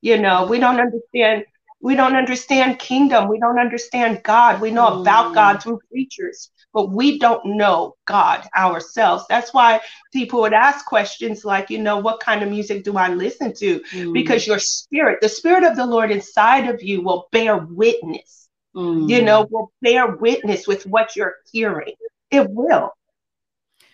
[0.00, 1.44] You know, we don't understand
[1.82, 3.28] we don't understand kingdom.
[3.28, 4.60] We don't understand God.
[4.60, 5.62] We know about God mm.
[5.62, 9.24] through preachers, but we don't know God ourselves.
[9.28, 9.80] That's why
[10.12, 13.80] people would ask questions like, you know, what kind of music do I listen to?
[13.90, 14.14] Mm.
[14.14, 18.48] Because your spirit, the spirit of the Lord inside of you will bear witness.
[18.76, 19.10] Mm.
[19.10, 21.94] You know, will bear witness with what you're hearing.
[22.30, 22.92] It will.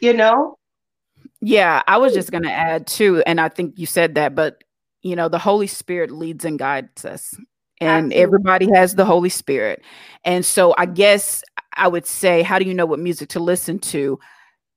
[0.00, 0.58] You know?
[1.40, 4.62] Yeah, I was just going to add too, and I think you said that, but
[5.00, 7.34] you know, the Holy Spirit leads and guides us
[7.80, 8.16] and Absolutely.
[8.16, 9.82] everybody has the Holy Spirit.
[10.24, 13.78] And so I guess I would say, how do you know what music to listen
[13.80, 14.18] to?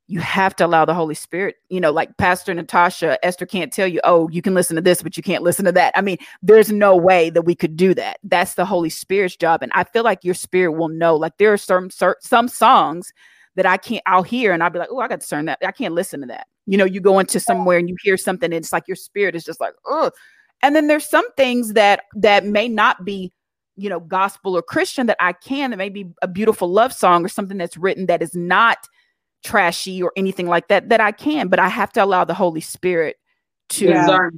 [0.08, 3.88] You have to allow the Holy Spirit, you know, like Pastor Natasha, Esther can't tell
[3.88, 5.94] you, oh, you can listen to this, but you can't listen to that.
[5.96, 8.20] I mean, there's no way that we could do that.
[8.24, 9.64] That's the Holy Spirit's job.
[9.64, 11.16] And I feel like your spirit will know.
[11.16, 13.14] Like there are some some songs
[13.56, 15.60] that I can't, I'll hear and I'll be like, oh, I got to turn that.
[15.66, 16.48] I can't listen to that.
[16.68, 19.36] You know, you go into somewhere and you hear something, and it's like your spirit
[19.36, 20.12] is just like, oh,
[20.64, 23.32] and then there's some things that that may not be
[23.76, 27.24] you know gospel or christian that i can that may be a beautiful love song
[27.24, 28.78] or something that's written that is not
[29.44, 32.62] trashy or anything like that that i can but i have to allow the holy
[32.62, 33.18] spirit
[33.70, 34.30] to yeah.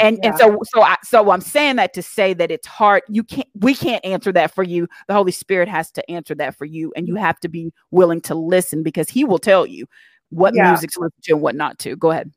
[0.00, 0.30] and yeah.
[0.30, 3.48] and so so i so i'm saying that to say that it's hard you can't
[3.54, 6.92] we can't answer that for you the holy spirit has to answer that for you
[6.96, 9.86] and you have to be willing to listen because he will tell you
[10.30, 10.70] what yeah.
[10.70, 12.32] music to listen to and what not to go ahead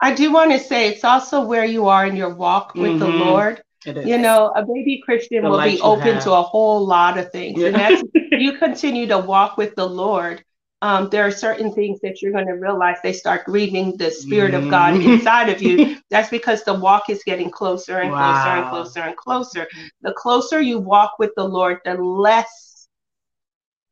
[0.00, 2.98] I do want to say it's also where you are in your walk with mm-hmm.
[2.98, 3.62] the Lord.
[3.84, 6.24] You know, a baby Christian the will be open have.
[6.24, 7.60] to a whole lot of things.
[7.60, 7.68] Yeah.
[7.68, 10.44] And as you continue to walk with the Lord,
[10.82, 14.52] um, there are certain things that you're going to realize they start grieving the Spirit
[14.52, 14.64] mm-hmm.
[14.64, 15.12] of God mm-hmm.
[15.12, 15.96] inside of you.
[16.10, 18.32] That's because the walk is getting closer and wow.
[18.32, 19.68] closer and closer and closer.
[20.02, 22.88] The closer you walk with the Lord, the less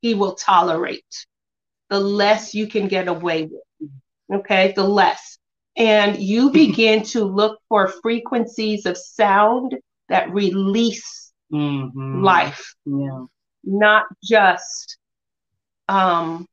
[0.01, 1.27] He will tolerate,
[1.91, 3.91] the less you can get away with.
[4.41, 5.38] Okay, the less
[5.79, 9.77] and you begin to look for frequencies of sound
[10.09, 12.23] that release mm-hmm.
[12.23, 13.25] life yeah.
[13.65, 14.99] not just
[15.89, 16.47] um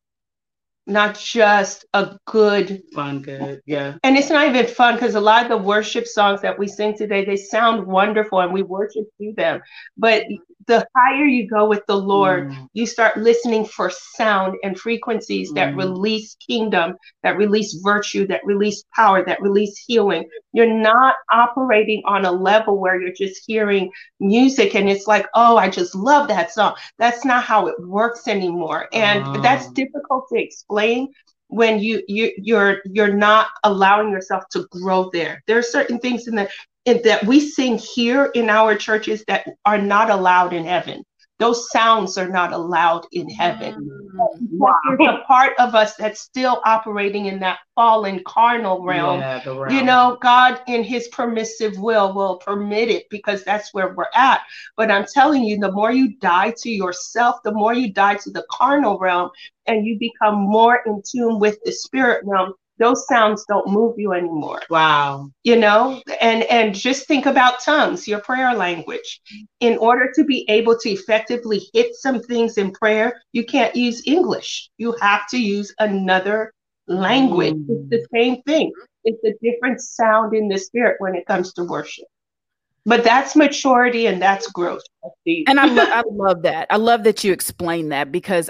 [0.87, 5.43] not just a good fun good yeah and it's not even fun because a lot
[5.43, 9.33] of the worship songs that we sing today they sound wonderful and we worship through
[9.35, 9.61] them
[9.97, 10.23] but
[10.67, 12.67] the higher you go with the lord mm.
[12.73, 15.55] you start listening for sound and frequencies mm.
[15.55, 20.23] that release kingdom that release virtue that release power that release healing
[20.55, 25.57] you're not operating on a level where you're just hearing music and it's like oh
[25.57, 29.37] i just love that song that's not how it works anymore and ah.
[29.41, 31.13] that's difficult to explain explain
[31.47, 35.43] when you you you're you're not allowing yourself to grow there.
[35.47, 36.49] There are certain things in the
[36.85, 41.03] in, that we sing here in our churches that are not allowed in heaven.
[41.37, 43.73] Those sounds are not allowed in heaven.
[43.73, 44.73] Mm, wow.
[44.97, 49.19] There's a part of us that's still operating in that fallen carnal realm.
[49.19, 49.75] Yeah, realm.
[49.75, 54.41] You know, God in his permissive will will permit it because that's where we're at.
[54.77, 58.31] But I'm telling you, the more you die to yourself, the more you die to
[58.31, 59.29] the carnal realm
[59.67, 64.13] and you become more in tune with the spirit realm, those sounds don't move you
[64.13, 64.61] anymore.
[64.69, 65.29] Wow.
[65.43, 66.01] You know?
[66.21, 69.21] And and just think about tongues your prayer language.
[69.59, 74.03] In order to be able to effectively hit some things in prayer you can't use
[74.05, 74.69] english.
[74.77, 76.53] You have to use another
[76.87, 77.55] language.
[77.55, 77.65] Mm.
[77.69, 78.71] it's the same thing.
[79.03, 82.05] It's a different sound in the spirit when it comes to worship.
[82.85, 84.83] But that's maturity and that's growth
[85.25, 86.67] and I, lo- I love that.
[86.69, 88.49] I love that you explain that because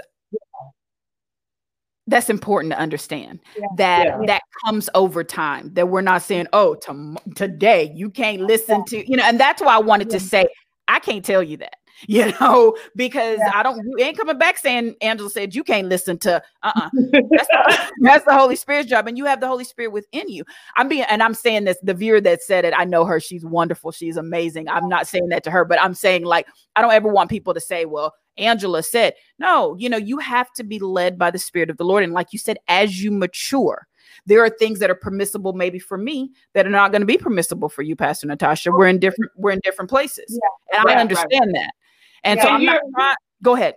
[2.06, 3.66] that's important to understand yeah.
[3.76, 4.18] that yeah.
[4.26, 9.08] that comes over time that we're not saying oh to, today you can't listen to
[9.08, 10.46] you know and that's why i wanted to say
[10.88, 11.76] i can't tell you that
[12.08, 16.18] you know because i don't you ain't coming back saying angela said you can't listen
[16.18, 16.90] to uh-uh.
[16.92, 20.44] That's, the, that's the holy spirit's job and you have the holy spirit within you.
[20.76, 23.46] I'm being and i'm saying this the viewer that said it i know her she's
[23.46, 24.68] wonderful she's amazing.
[24.68, 26.46] I'm not saying that to her but i'm saying like
[26.76, 30.52] i don't ever want people to say well Angela said, no, you know, you have
[30.54, 32.04] to be led by the Spirit of the Lord.
[32.04, 33.86] And like you said, as you mature,
[34.24, 37.18] there are things that are permissible maybe for me that are not going to be
[37.18, 38.70] permissible for you, Pastor Natasha.
[38.70, 41.54] We're in different we're in different places, yeah, and right, I understand right.
[41.54, 41.72] that.
[42.24, 43.14] And yeah, so I'm not trying.
[43.42, 43.74] Go ahead.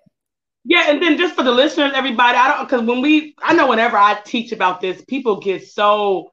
[0.65, 3.67] Yeah, and then just for the listeners, everybody, I don't because when we, I know
[3.67, 6.31] whenever I teach about this, people get so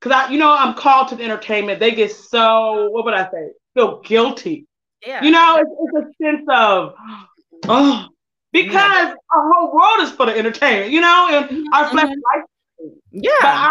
[0.00, 1.80] because I, you know, I'm called to the entertainment.
[1.80, 3.50] They get so what would I say?
[3.74, 4.66] Feel guilty.
[5.06, 5.22] Yeah.
[5.22, 6.94] You know, it's, it's a sense of
[7.68, 8.08] oh,
[8.52, 9.14] because yeah.
[9.34, 10.90] our whole world is for the entertainment.
[10.92, 11.74] You know, and mm-hmm.
[11.74, 12.40] our flesh mm-hmm.
[13.10, 13.70] Yeah, I,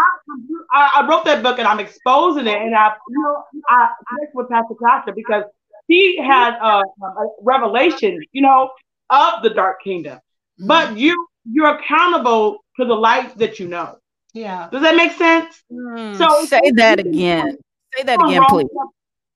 [0.72, 4.48] I, wrote that book and I'm exposing it, and I, you know, I connect with
[4.48, 5.42] Pastor Costa because
[5.88, 8.70] he had a, a revelation, you know,
[9.10, 10.18] of the dark kingdom.
[10.18, 10.66] Mm-hmm.
[10.68, 13.96] But you you're accountable to the light that you know.
[14.32, 14.68] Yeah.
[14.70, 15.62] Does that make sense?
[15.72, 17.58] Mm, so say that again.
[17.96, 18.68] Say that again, please.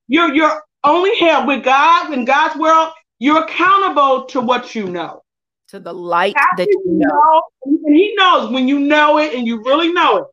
[0.06, 2.92] You're you're only here with God in God's world.
[3.18, 5.22] You're accountable to what you know.
[5.68, 7.08] To the light After that you know.
[7.08, 7.42] know.
[7.64, 10.24] And he knows when you know it and you really know it.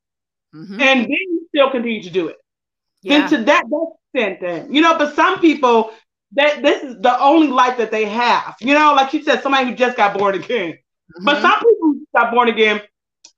[0.56, 0.82] Mm-hmm.
[0.82, 2.38] And then you still continue to do it.
[3.02, 3.28] Yeah.
[3.28, 3.64] Then to that,
[4.14, 4.74] extent, then.
[4.74, 5.92] You know, but some people
[6.34, 8.56] that this is the only life that they have.
[8.62, 10.74] You know, like you said, somebody who just got born again.
[10.74, 11.26] Mm-hmm.
[11.26, 12.82] But some people who got born again,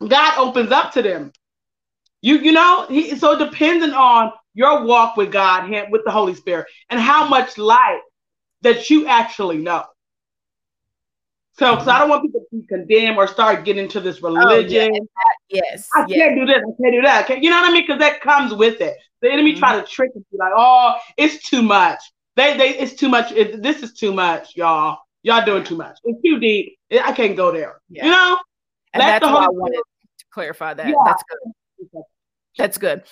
[0.06, 1.32] God opens up to them.
[2.22, 6.36] You you know, he, so depending on your walk with God, him, with the Holy
[6.36, 8.02] Spirit, and how much light
[8.64, 9.86] that you actually know.
[11.60, 11.90] So, because mm-hmm.
[11.92, 14.92] I don't want people to be condemned or start getting into this religion.
[14.92, 15.08] Oh,
[15.50, 15.62] yeah.
[15.72, 16.18] Yes, I yes.
[16.18, 16.58] can't do this.
[16.58, 17.28] I can't do that.
[17.28, 17.84] Can't, you know what I mean?
[17.84, 18.98] Because that comes with it.
[19.22, 19.60] The enemy mm-hmm.
[19.60, 22.02] try to trick you, like, oh, it's too much.
[22.36, 23.32] They they it's too much.
[23.32, 24.98] It, this is too much, y'all.
[25.22, 26.00] Y'all doing too much.
[26.04, 26.78] It's too deep.
[26.92, 27.80] I can't go there.
[27.90, 28.06] Yeah.
[28.06, 28.38] You know.
[28.94, 30.88] And that's, that's why I wanted to clarify that.
[30.88, 30.96] Yeah.
[31.06, 32.04] That's good.
[32.58, 33.04] That's good.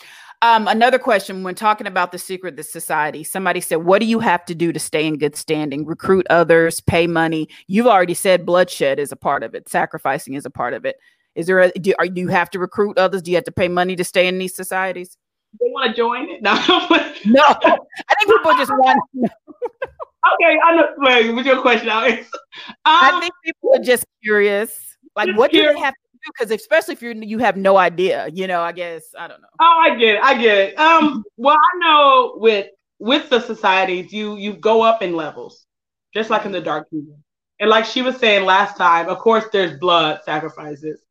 [0.43, 4.19] Um, another question when talking about the secret the society, somebody said, What do you
[4.19, 5.85] have to do to stay in good standing?
[5.85, 7.47] Recruit others, pay money.
[7.67, 10.95] You've already said bloodshed is a part of it, sacrificing is a part of it.
[11.35, 13.21] Is there a do, are, do you have to recruit others?
[13.21, 15.15] Do you have to pay money to stay in these societies?
[15.59, 16.41] they want to join it?
[16.43, 16.53] No,
[17.25, 17.43] no.
[17.63, 18.99] I think people just want.
[19.15, 20.87] okay, I know.
[20.97, 21.89] Wait, what's your question?
[21.89, 22.15] Um,
[22.85, 24.97] I think people are just curious.
[25.15, 25.71] Like, what curious.
[25.71, 28.61] do they have to Because especially if you you have no idea, you know.
[28.61, 29.47] I guess I don't know.
[29.59, 30.21] Oh, I get it.
[30.21, 30.79] I get it.
[30.79, 32.67] Um, well, I know with
[32.99, 35.65] with the societies, you you go up in levels,
[36.13, 37.23] just like in the dark kingdom.
[37.59, 41.01] And like she was saying last time, of course, there's blood sacrifices.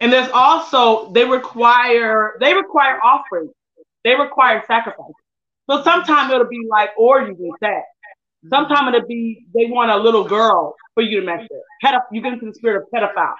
[0.00, 3.52] And there's also they require they require offerings.
[4.04, 5.14] They require sacrifices.
[5.70, 7.86] So sometimes it'll be like orgies and sex.
[8.48, 11.60] Sometimes it'll be they want a little girl for you to mess with.
[11.84, 13.34] Pedoph- you get into the spirit of pedophile.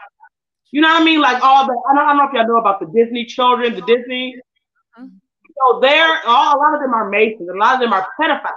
[0.72, 1.20] You know what I mean?
[1.20, 3.74] Like all the I don't, I don't know if y'all know about the Disney children,
[3.74, 4.36] the Disney.
[4.96, 8.54] So they're all a lot of them are masons, a lot of them are pedophiles.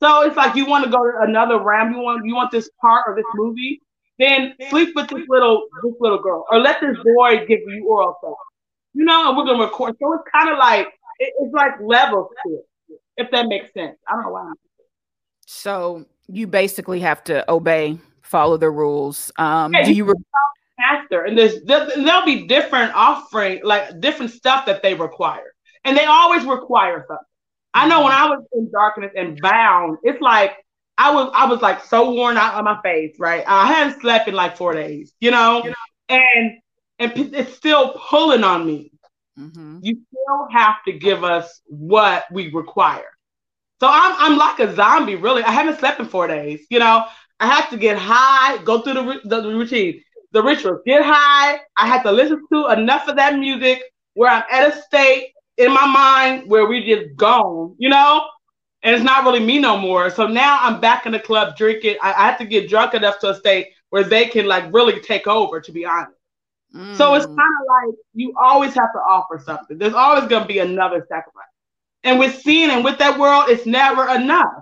[0.00, 1.92] So it's like you want to go to another realm.
[1.92, 3.80] You want you want this part of this movie
[4.18, 8.16] then sleep with this little this little girl, or let this boy give you oral
[8.22, 8.34] sex.
[8.94, 9.94] You know, and we're gonna record.
[10.00, 10.86] So it's kind of like
[11.18, 13.96] it, it's like levels to it, if that makes sense.
[14.08, 14.52] I don't know why.
[15.46, 19.30] So you basically have to obey, follow the rules.
[19.36, 20.04] Um, yeah, do you?
[20.04, 20.14] Re-
[20.78, 25.52] pastor, and there's there'll be different offering, like different stuff that they require,
[25.84, 27.24] and they always require something.
[27.74, 30.56] I know when I was in darkness and bound, it's like
[30.98, 33.44] I was I was like so worn out on my face, right?
[33.46, 35.76] I hadn't slept in like four days, you know, you know?
[36.08, 36.52] and
[36.98, 38.92] and it's still pulling on me.
[39.38, 39.80] Mm-hmm.
[39.82, 43.10] You still have to give us what we require.
[43.80, 45.42] So I'm I'm like a zombie, really.
[45.42, 46.66] I haven't slept in four days.
[46.70, 47.04] You know,
[47.38, 50.02] I have to get high, go through the, the, the routine,
[50.36, 51.60] the rituals, get high.
[51.76, 53.82] I have to listen to enough of that music
[54.14, 58.26] where I'm at a state in my mind where we just gone, you know
[58.86, 60.10] and it's not really me no more.
[60.10, 61.96] So now I'm back in the club drinking.
[62.00, 65.00] I, I have to get drunk enough to a state where they can like really
[65.00, 66.12] take over, to be honest.
[66.72, 66.96] Mm.
[66.96, 67.36] So it's mm.
[67.36, 69.76] kind of like you always have to offer something.
[69.76, 71.48] There's always going to be another sacrifice.
[72.04, 74.54] And with sin and with that world, it's never enough.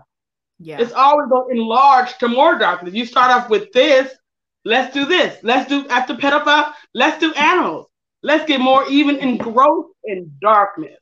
[0.58, 0.80] Yeah.
[0.80, 2.94] It's always going to enlarge to more darkness.
[2.94, 4.10] You start off with this,
[4.64, 5.38] let's do this.
[5.42, 7.86] Let's do after pedophile, let's do animals.
[8.22, 10.98] Let's get more even in growth in darkness.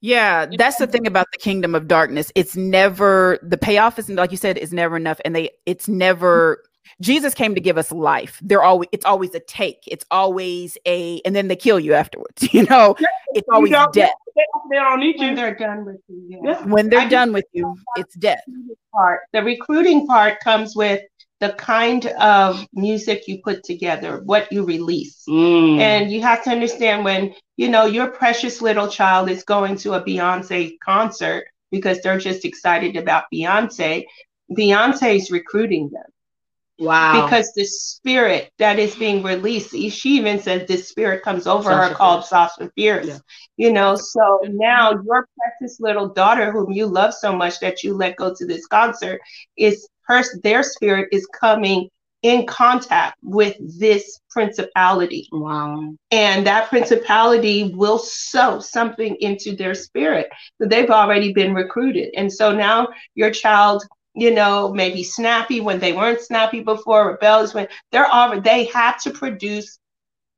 [0.00, 2.32] Yeah, that's the thing about the kingdom of darkness.
[2.34, 6.62] It's never the payoff is like you said is never enough, and they it's never.
[7.00, 8.40] Jesus came to give us life.
[8.42, 9.84] They're always it's always a take.
[9.86, 12.48] It's always a and then they kill you afterwards.
[12.52, 12.96] You know,
[13.34, 14.10] it's always death.
[14.34, 15.26] They don't need you.
[15.26, 16.40] When they're done with you.
[16.42, 16.64] Yeah.
[16.64, 18.40] When they're I done with you, it's death.
[18.92, 21.02] Part the recruiting part comes with
[21.42, 25.24] the kind of music you put together, what you release.
[25.28, 25.80] Mm.
[25.80, 29.94] And you have to understand when, you know, your precious little child is going to
[29.94, 34.04] a Beyonce concert because they're just excited about Beyonce,
[34.52, 36.04] Beyonce is recruiting them.
[36.78, 37.24] Wow.
[37.24, 41.88] Because the spirit that is being released, she even says this spirit comes over Sasha
[41.88, 43.06] her called Sasha Fierce.
[43.08, 43.18] Yeah.
[43.56, 47.94] You know, so now your precious little daughter, whom you love so much that you
[47.94, 49.20] let go to this concert,
[49.56, 51.88] is her their spirit is coming
[52.22, 55.28] in contact with this principality.
[55.32, 55.94] Wow.
[56.12, 60.28] And that principality will sow something into their spirit.
[60.60, 62.14] So they've already been recruited.
[62.16, 63.82] And so now your child,
[64.14, 69.02] you know, maybe snappy when they weren't snappy before, rebellious when they're already, they have
[69.02, 69.78] to produce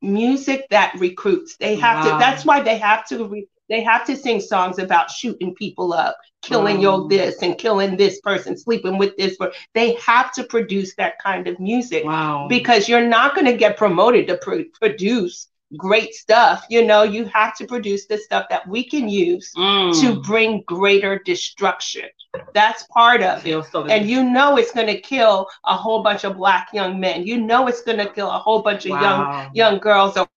[0.01, 1.57] music that recruits.
[1.59, 2.12] They have wow.
[2.12, 5.93] to, that's why they have to re- they have to sing songs about shooting people
[5.93, 9.36] up, killing your this and killing this person, sleeping with this.
[9.38, 12.47] But they have to produce that kind of music wow.
[12.49, 16.64] because you're not going to get promoted to pr- produce great stuff.
[16.68, 20.01] You know, you have to produce the stuff that we can use mm.
[20.01, 22.09] to bring greater destruction.
[22.53, 23.64] That's part of it.
[23.66, 27.26] So and you know it's going to kill a whole bunch of black young men.
[27.26, 29.01] You know it's going to kill a whole bunch of wow.
[29.01, 30.28] young young girls or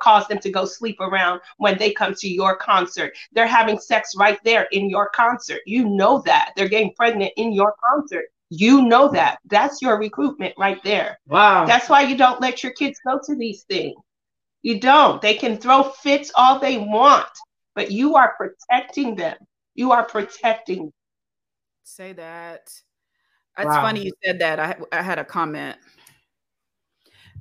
[0.00, 3.12] cause them to go sleep around when they come to your concert.
[3.32, 5.60] They're having sex right there in your concert.
[5.66, 6.52] You know that.
[6.56, 8.26] They're getting pregnant in your concert.
[8.50, 9.38] You know that.
[9.46, 11.18] That's your recruitment right there.
[11.26, 11.64] Wow.
[11.64, 13.96] That's why you don't let your kids go to these things.
[14.62, 15.20] You don't.
[15.20, 17.28] They can throw fits all they want,
[17.74, 19.36] but you are protecting them.
[19.74, 20.92] You are protecting.
[21.82, 22.72] Say that.
[23.58, 23.82] It's wow.
[23.82, 24.60] funny you said that.
[24.60, 25.76] I, I had a comment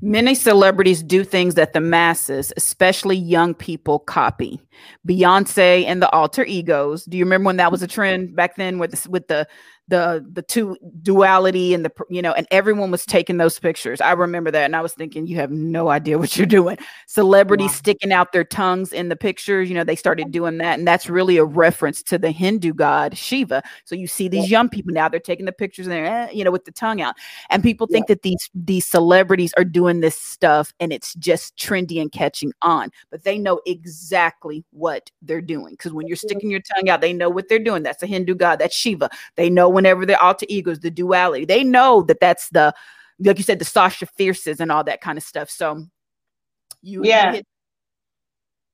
[0.03, 4.59] Many celebrities do things that the masses, especially young people, copy.
[5.07, 7.05] Beyonce and the alter egos.
[7.05, 9.47] Do you remember when that was a trend back then with the, with the
[9.91, 13.99] the the two duality and the you know and everyone was taking those pictures.
[13.99, 16.77] I remember that and i was thinking you have no idea what you're doing.
[17.07, 17.75] Celebrities wow.
[17.75, 21.09] sticking out their tongues in the pictures you know they started doing that and that's
[21.09, 23.61] really a reference to the hindu god shiva.
[23.83, 24.59] So you see these yeah.
[24.59, 27.01] young people now they're taking the pictures and they're eh, you know with the tongue
[27.01, 27.15] out.
[27.49, 28.15] And people think yeah.
[28.15, 32.91] that these these celebrities are doing this stuff and it's just trendy and catching on
[33.09, 35.71] but they know exactly what they're doing.
[35.71, 37.83] Because when you're sticking your tongue out they know what they're doing.
[37.83, 39.09] That's a hindu god that's shiva.
[39.35, 41.45] They know whenever they're alter egos, the duality.
[41.45, 42.73] They know that that's the,
[43.19, 45.49] like you said, the Sasha Fierces and all that kind of stuff.
[45.49, 45.85] So
[46.81, 47.33] you, yeah.
[47.33, 47.47] hit-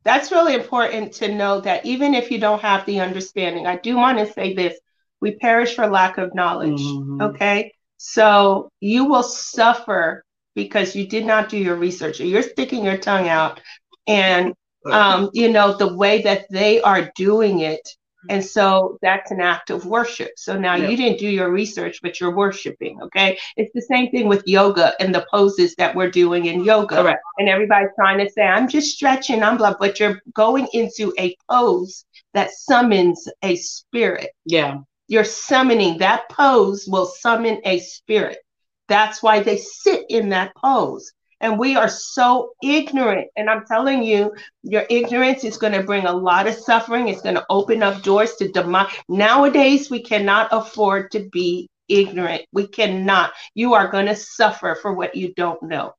[0.03, 3.95] that's really important to know that even if you don't have the understanding, I do
[3.95, 4.80] want to say this
[5.20, 6.80] we perish for lack of knowledge.
[6.80, 7.22] Mm-hmm.
[7.22, 7.74] Okay.
[7.97, 10.24] So you will suffer
[10.55, 12.20] because you did not do your research.
[12.20, 13.60] You're sticking your tongue out.
[14.08, 14.53] And,
[14.86, 17.82] um, you know, the way that they are doing it
[18.30, 20.32] and so that's an act of worship.
[20.38, 20.89] So now yeah.
[20.89, 23.01] you didn't do your research, but you're worshiping.
[23.03, 23.38] Okay.
[23.55, 27.03] It's the same thing with yoga and the poses that we're doing in yoga.
[27.03, 27.17] Right.
[27.38, 31.36] And everybody's trying to say, I'm just stretching, I'm blah, but you're going into a
[31.49, 34.30] pose that summons a spirit.
[34.45, 34.80] Yeah.
[35.07, 38.39] You're summoning that pose will summon a spirit.
[38.88, 41.11] That's why they sit in that pose.
[41.39, 43.27] And we are so ignorant.
[43.35, 44.33] And I'm telling you,
[44.63, 47.07] your ignorance is going to bring a lot of suffering.
[47.07, 48.99] It's going to open up doors to demonic.
[49.07, 52.43] Nowadays, we cannot afford to be ignorant.
[52.51, 53.33] We cannot.
[53.53, 55.93] You are going to suffer for what you don't know.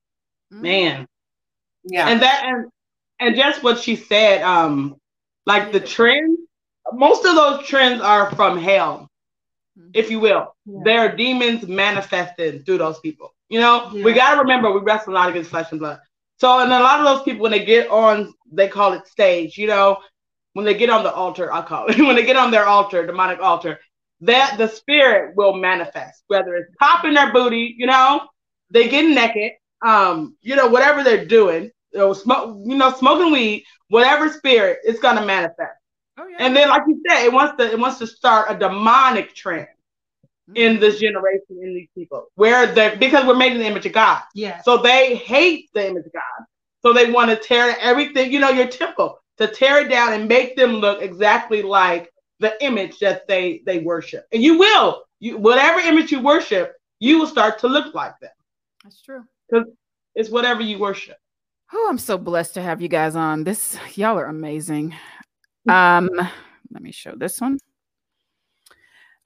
[0.53, 0.61] Mm.
[0.61, 1.07] Man.
[1.85, 2.09] Yeah.
[2.09, 2.71] And that, and,
[3.21, 4.97] and just what she said, um,
[5.47, 6.39] like the trends,
[6.93, 9.09] most of those trends are from hell,
[9.79, 9.91] mm.
[9.95, 10.55] if you will.
[10.67, 10.81] Yeah.
[10.85, 13.33] They're demons manifested through those people.
[13.49, 14.05] You know, yeah.
[14.05, 15.99] we got to remember we wrestle a not against flesh and blood.
[16.39, 19.59] So, and a lot of those people, when they get on, they call it stage,
[19.59, 19.99] you know,
[20.53, 23.07] when they get on the altar, I call it, when they get on their altar,
[23.07, 23.79] demonic altar,
[24.21, 28.21] that the spirit will manifest, whether it's popping their booty, you know,
[28.71, 29.53] they get naked,
[29.85, 34.79] um, you know, whatever they're doing, you know, smoke, you know, smoking weed, whatever spirit,
[34.85, 35.79] it's gonna manifest.
[36.19, 36.37] Oh, yeah.
[36.41, 39.69] And then, like you said, it wants to it wants to start a demonic trend
[40.55, 43.93] in this generation in these people where they because we're made in the image of
[43.93, 44.23] God.
[44.35, 44.63] Yeah.
[44.63, 46.47] So they hate the image of God.
[46.83, 50.29] So they want to tear everything, you know, your temple, to tear it down and
[50.29, 54.27] make them look exactly like the image that they they worship.
[54.33, 55.03] And you will.
[55.21, 58.31] You whatever image you worship, you will start to look like them.
[58.85, 59.25] That's true.
[59.51, 59.67] Because
[60.15, 61.17] it's whatever you worship.
[61.73, 63.45] Oh, I'm so blessed to have you guys on.
[63.45, 64.95] This y'all are amazing.
[65.69, 66.09] Um,
[66.71, 67.59] let me show this one.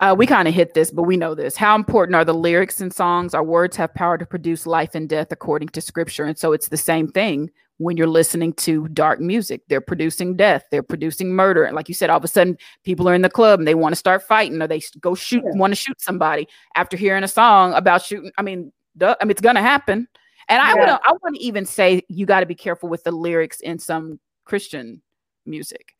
[0.02, 1.56] Uh, we kind of hit this, but we know this.
[1.56, 3.34] How important are the lyrics in songs?
[3.34, 6.24] Our words have power to produce life and death according to scripture.
[6.24, 9.62] And so it's the same thing when you're listening to dark music.
[9.68, 11.62] They're producing death, they're producing murder.
[11.62, 13.76] And like you said, all of a sudden people are in the club and they
[13.76, 15.56] want to start fighting or they go shoot, yeah.
[15.56, 18.32] want to shoot somebody after hearing a song about shooting.
[18.36, 20.08] I mean, duh, I mean, it's going to happen.
[20.48, 20.68] And yeah.
[20.68, 23.78] I would I wouldn't even say you got to be careful with the lyrics in
[23.78, 25.00] some Christian
[25.46, 25.94] music.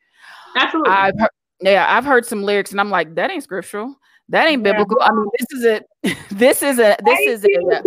[0.56, 0.90] Absolutely.
[0.90, 1.30] I've heard,
[1.62, 3.96] yeah, I've heard some lyrics and I'm like, that ain't scriptural.
[4.28, 4.72] That ain't yeah.
[4.72, 4.98] biblical.
[5.00, 5.82] I mean, this is a
[6.34, 7.82] this is a this is a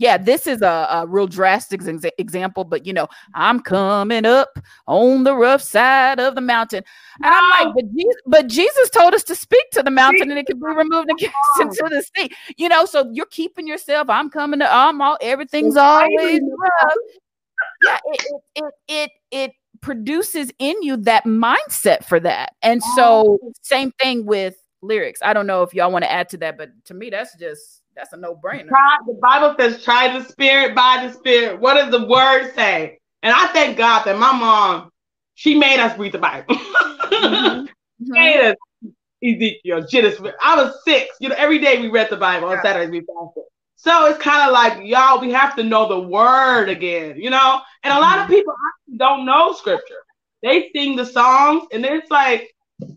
[0.00, 4.58] yeah, this is a, a real drastic ex- example, but you know, I'm coming up
[4.86, 6.82] on the rough side of the mountain.
[7.22, 10.38] And I'm like, but Jesus, but Jesus told us to speak to the mountain and
[10.38, 12.30] it can be removed and cast into the sea.
[12.56, 16.94] You know, so you're keeping yourself, I'm coming to I'm all everything's always rough.
[17.84, 22.54] Yeah, it it it it, it produces in you that mindset for that.
[22.62, 25.20] And so same thing with lyrics.
[25.22, 27.82] I don't know if y'all want to add to that, but to me, that's just
[27.96, 28.68] that's a no brainer.
[29.06, 31.60] The Bible says, try the spirit by the spirit.
[31.60, 32.98] What does the word say?
[33.22, 34.90] And I thank God that my mom,
[35.34, 36.54] she made us read the Bible.
[36.54, 37.66] mm-hmm.
[37.98, 38.56] made us
[39.22, 40.20] Ezekiel, Genesis.
[40.42, 41.14] I was six.
[41.20, 42.48] You know, every day we read the Bible.
[42.48, 43.44] On Saturdays we fasted.
[43.82, 47.62] So it's kind of like, y'all, we have to know the word again, you know?
[47.82, 48.34] And a lot of mm-hmm.
[48.34, 48.52] people
[48.98, 50.02] don't know scripture.
[50.42, 52.54] They sing the songs and it's like,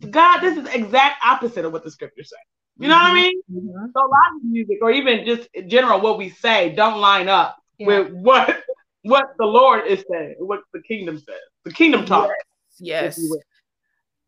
[0.09, 2.37] God, this is exact opposite of what the scripture says.
[2.79, 3.15] You know mm-hmm.
[3.15, 3.55] what I mm-hmm.
[3.55, 3.71] mean?
[3.71, 3.85] Mm-hmm.
[3.95, 7.29] So a lot of music, or even just in general, what we say, don't line
[7.29, 7.87] up yeah.
[7.87, 8.63] with what
[9.03, 11.39] what the Lord is saying, what the kingdom says.
[11.63, 12.29] The kingdom talk.
[12.77, 13.17] Yes.
[13.17, 13.39] yes.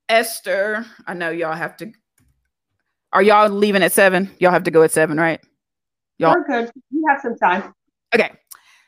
[0.07, 1.91] Esther, I know y'all have to.
[3.11, 4.31] Are y'all leaving at seven?
[4.39, 5.41] Y'all have to go at seven, right?
[6.17, 6.71] Y'all We're good.
[6.91, 7.73] We have some time.
[8.13, 8.31] Okay.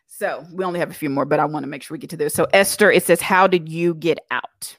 [0.07, 2.09] So we only have a few more, but I want to make sure we get
[2.11, 2.33] to this.
[2.33, 4.77] So Esther, it says, "How did you get out?"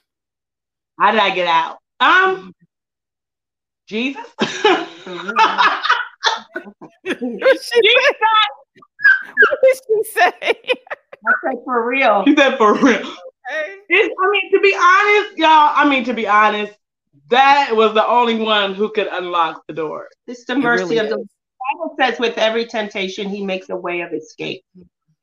[0.99, 1.77] How did I get out?
[2.01, 2.53] Um,
[3.87, 4.21] Jesus.
[4.37, 4.49] what
[7.05, 7.59] did
[9.87, 10.31] she say?
[10.41, 12.25] I said for real.
[12.25, 12.97] She said for real.
[13.51, 13.75] Okay.
[13.89, 15.71] It's, I mean, to be honest, y'all.
[15.73, 16.73] I mean, to be honest,
[17.29, 20.09] that was the only one who could unlock the door.
[20.27, 21.25] It's the mercy really of the
[21.79, 24.63] Bible says, with every temptation, He makes a way of escape,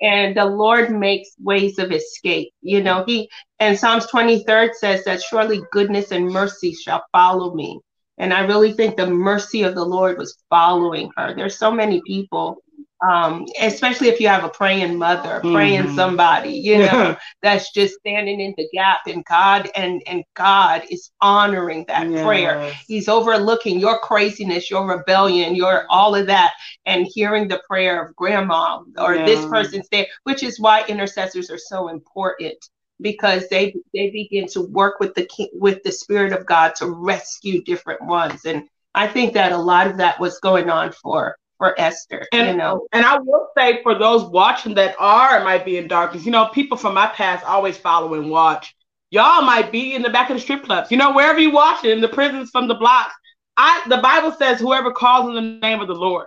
[0.00, 2.52] and the Lord makes ways of escape.
[2.62, 3.28] You know, He
[3.60, 7.80] and Psalms twenty third says that surely goodness and mercy shall follow me
[8.18, 11.34] and I really think the mercy of the Lord was following her.
[11.34, 12.58] There's so many people,
[13.06, 15.96] um, especially if you have a praying mother, praying mm-hmm.
[15.96, 21.10] somebody, you know, that's just standing in the gap and God and and God is
[21.20, 22.24] honoring that yes.
[22.24, 22.72] prayer.
[22.86, 26.54] He's overlooking your craziness, your rebellion, your all of that,
[26.86, 29.26] and hearing the prayer of grandma or yeah.
[29.26, 32.56] this person's there, which is why intercessors are so important
[33.02, 37.62] because they they begin to work with the with the spirit of God to rescue
[37.62, 41.78] different ones and I think that a lot of that was going on for for
[41.80, 45.76] Esther and, you know and I will say for those watching that are might be
[45.78, 48.74] in darkness you know people from my past always follow and watch
[49.10, 51.84] y'all might be in the back of the strip clubs you know wherever you watch
[51.84, 53.14] it in the prisons from the blocks
[53.56, 56.26] I the Bible says whoever calls in the name of the Lord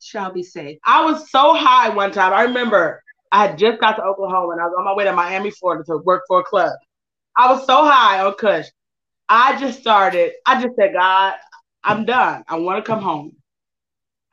[0.00, 3.96] shall be saved I was so high one time I remember I had just got
[3.96, 6.44] to Oklahoma and I was on my way to Miami, Florida to work for a
[6.44, 6.72] club.
[7.36, 8.66] I was so high on Kush.
[9.28, 11.34] I just started, I just said, God,
[11.84, 12.44] I'm done.
[12.48, 13.36] I want to come home.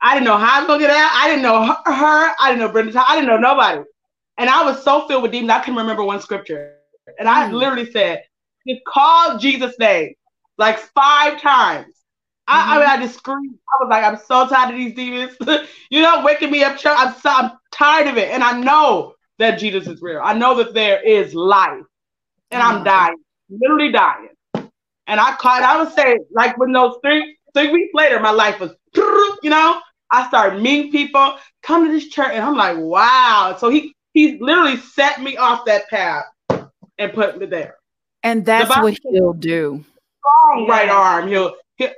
[0.00, 1.10] I didn't know how I was going to get out.
[1.12, 2.34] I didn't know her.
[2.40, 3.04] I didn't know Brenda.
[3.06, 3.82] I didn't know nobody.
[4.38, 6.76] And I was so filled with demons, I couldn't remember one scripture.
[7.18, 7.52] And I mm.
[7.52, 8.22] literally said,
[8.68, 10.14] just call Jesus' name
[10.58, 11.94] like five times.
[12.48, 12.70] I, mm-hmm.
[12.70, 13.58] I mean, I just screamed.
[13.68, 15.36] I was like, I'm so tired of these demons.
[15.90, 16.78] you know, waking me up.
[16.84, 20.20] I'm so, I'm tired of it, and I know that Jesus is real.
[20.22, 21.82] I know that there is life,
[22.50, 22.78] and mm-hmm.
[22.78, 23.16] I'm dying,
[23.50, 24.28] literally dying.
[25.08, 25.62] And I caught.
[25.62, 28.72] I would say, like when those three three weeks later, my life was,
[29.42, 29.80] you know,
[30.10, 33.56] I started meeting people, come to this church, and I'm like, wow.
[33.58, 36.24] So he he literally set me off that path
[36.98, 37.76] and put me there.
[38.22, 39.84] And that's what he'll do.
[40.20, 41.28] Strong right arm.
[41.28, 41.54] He'll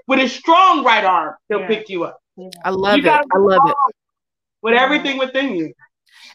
[0.07, 1.69] with his strong right arm, he'll yeah.
[1.69, 2.21] pick you up.
[2.65, 3.21] I love you it.
[3.33, 3.77] I love it.
[4.63, 5.73] With everything within you.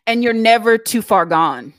[0.08, 1.74] And you're never too far gone.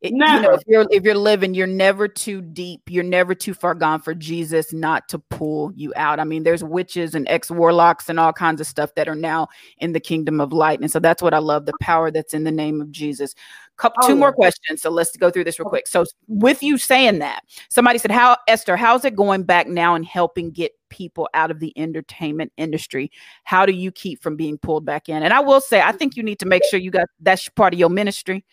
[0.00, 0.34] It, never.
[0.34, 2.80] You know, if you're if you're living, you're never too deep.
[2.88, 6.18] You're never too far gone for Jesus not to pull you out.
[6.18, 9.48] I mean, there's witches and ex warlocks and all kinds of stuff that are now
[9.76, 12.44] in the kingdom of light, and so that's what I love the power that's in
[12.44, 13.34] the name of Jesus.
[13.76, 14.80] Couple, oh, two more questions.
[14.80, 15.86] So let's go through this real quick.
[15.86, 18.78] So with you saying that, somebody said, "How Esther?
[18.78, 23.10] How's it going back now and helping get people out of the entertainment industry?
[23.44, 26.16] How do you keep from being pulled back in?" And I will say, I think
[26.16, 28.46] you need to make sure you got that's part of your ministry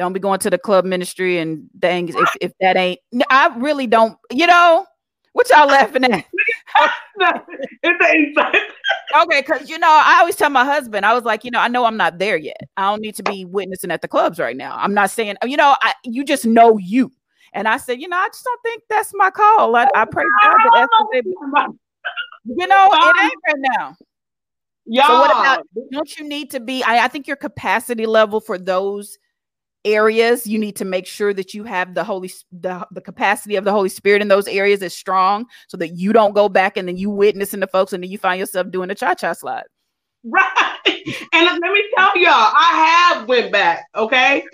[0.00, 2.98] don't be going to the club ministry and dang if, if that ain't
[3.28, 4.86] I really don't, you know,
[5.32, 6.24] what y'all laughing at?
[9.22, 11.68] okay, because you know, I always tell my husband, I was like, you know, I
[11.68, 12.62] know I'm not there yet.
[12.78, 14.74] I don't need to be witnessing at the clubs right now.
[14.76, 17.12] I'm not saying, you know, I you just know you.
[17.52, 19.76] And I said, you know, I just don't think that's my call.
[19.76, 21.22] I, I pray God that that's what they,
[22.44, 23.96] you know, it ain't right now.
[24.86, 25.06] Yeah.
[25.06, 26.82] So what about don't you need to be?
[26.82, 29.18] I, I think your capacity level for those
[29.84, 33.64] areas you need to make sure that you have the holy the, the capacity of
[33.64, 36.86] the holy spirit in those areas is strong so that you don't go back and
[36.86, 39.64] then you witnessing the folks and then you find yourself doing a cha-cha slide
[40.24, 40.70] right
[41.32, 43.86] and let me tell y'all, I have went back.
[43.94, 44.44] Okay,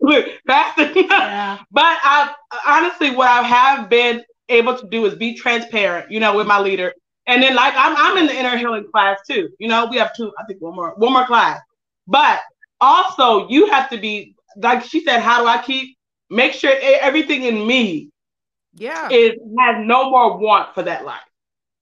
[0.46, 0.92] Pastor.
[0.96, 1.58] Yeah.
[1.70, 2.34] but I
[2.66, 6.10] honestly, what I have been able to do is be transparent.
[6.10, 6.92] You know, with my leader,
[7.26, 9.48] and then like I'm, I'm in the inner healing class too.
[9.58, 10.32] You know, we have two.
[10.38, 11.60] I think one more, one more class.
[12.06, 12.40] But
[12.80, 15.20] also, you have to be like she said.
[15.20, 15.96] How do I keep
[16.30, 18.10] make sure everything in me,
[18.74, 21.20] yeah, is has no more want for that life.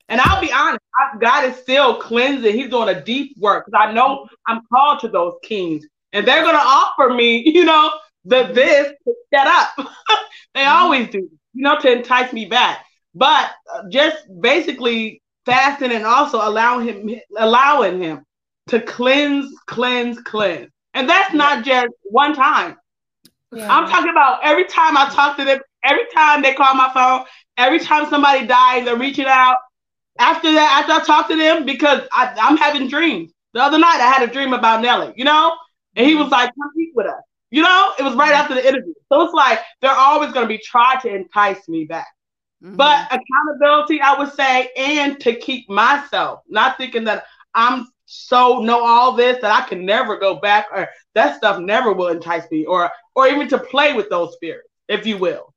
[0.08, 0.80] And I'll be honest,
[1.18, 2.54] God is still cleansing.
[2.54, 6.44] He's doing a deep work because I know I'm called to those kings, and they're
[6.44, 7.90] gonna offer me, you know,
[8.24, 9.72] the this to set up.
[10.54, 10.68] they mm-hmm.
[10.68, 12.84] always do, you know, to entice me back.
[13.14, 18.24] But uh, just basically fasting and also allowing him, allowing him
[18.68, 20.70] to cleanse, cleanse, cleanse.
[20.94, 22.76] And that's not just one time.
[23.52, 23.68] Yeah.
[23.70, 27.26] I'm talking about every time I talk to them, every time they call my phone,
[27.56, 29.56] every time somebody dies, they're reaching out.
[30.18, 33.32] After that, after I talk to them, because I, I'm having dreams.
[33.52, 35.56] The other night, I had a dream about Nelly, you know,
[35.96, 37.92] and he was like, "Come eat with us," you know.
[37.98, 41.00] It was right after the interview, so it's like they're always going to be trying
[41.00, 42.08] to entice me back.
[42.62, 42.76] Mm-hmm.
[42.76, 47.24] But accountability, I would say, and to keep myself, not thinking that
[47.54, 47.86] I'm
[48.16, 52.08] so know all this that I can never go back or that stuff never will
[52.08, 55.53] entice me or or even to play with those spirits, if you will.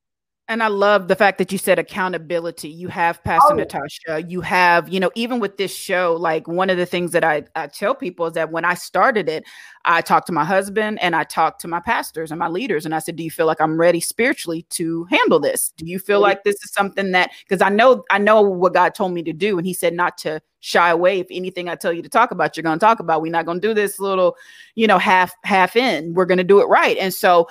[0.49, 2.69] And I love the fact that you said accountability.
[2.69, 3.55] You have Pastor oh.
[3.55, 4.23] Natasha.
[4.27, 7.43] You have, you know, even with this show, like one of the things that I,
[7.55, 9.43] I tell people is that when I started it,
[9.83, 12.85] I talked to my husband and I talked to my pastors and my leaders.
[12.85, 15.73] And I said, Do you feel like I'm ready spiritually to handle this?
[15.75, 18.95] Do you feel like this is something that because I know I know what God
[18.95, 19.57] told me to do.
[19.57, 21.19] And he said not to shy away.
[21.19, 23.21] If anything I tell you to talk about, you're gonna talk about.
[23.21, 24.37] We're not gonna do this little,
[24.75, 26.13] you know, half half in.
[26.13, 26.97] We're gonna do it right.
[26.97, 27.49] And so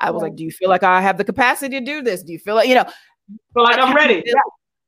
[0.00, 2.22] I was like, do you feel like I have the capacity to do this?
[2.22, 2.84] Do you feel like, you know,
[3.54, 4.22] feel like I'm ready?
[4.26, 4.34] Yeah.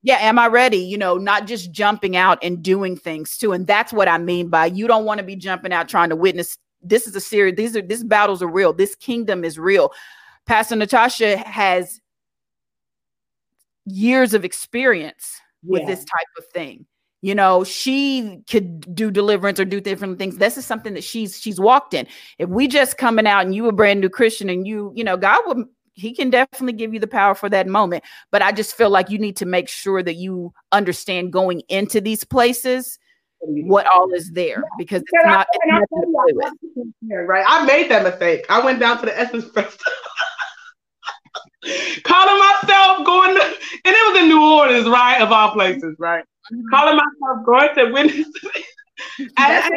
[0.03, 0.79] yeah, am I ready?
[0.79, 3.53] You know, not just jumping out and doing things too.
[3.53, 6.17] And that's what I mean by you don't want to be jumping out trying to
[6.17, 6.59] witness.
[6.83, 7.57] This is a series.
[7.57, 8.73] These are these battles are real.
[8.73, 9.93] This kingdom is real.
[10.45, 12.01] Pastor Natasha has
[13.87, 16.87] years of experience with this type of thing
[17.27, 20.37] you know she could do deliverance or do different things.
[20.37, 22.07] This is something that she's she's walked in.
[22.39, 25.17] If we just coming out and you a brand new christian and you you know
[25.17, 25.65] god will
[25.95, 28.05] he can definitely give you the power for that moment.
[28.31, 32.01] But i just feel like you need to make sure that you understand going into
[32.01, 32.97] these places
[33.41, 37.45] what all is there because it's yeah, not, it's not right?
[37.47, 38.47] I made that mistake.
[38.49, 39.93] I went down to the essence festival.
[42.05, 43.55] Calling myself going to, and
[43.85, 46.25] it was in new orleans right of all places right.
[46.71, 48.27] Calling myself going to witness.
[49.21, 49.69] and I,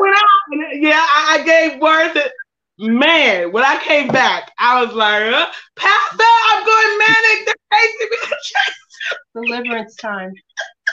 [0.00, 2.32] went out and yeah, I, I gave words that
[2.78, 5.46] man, when I came back, I was like, uh,
[5.76, 7.46] Pastor, I'm going manic.
[7.46, 9.48] They're chasing me.
[9.48, 10.32] Deliverance time.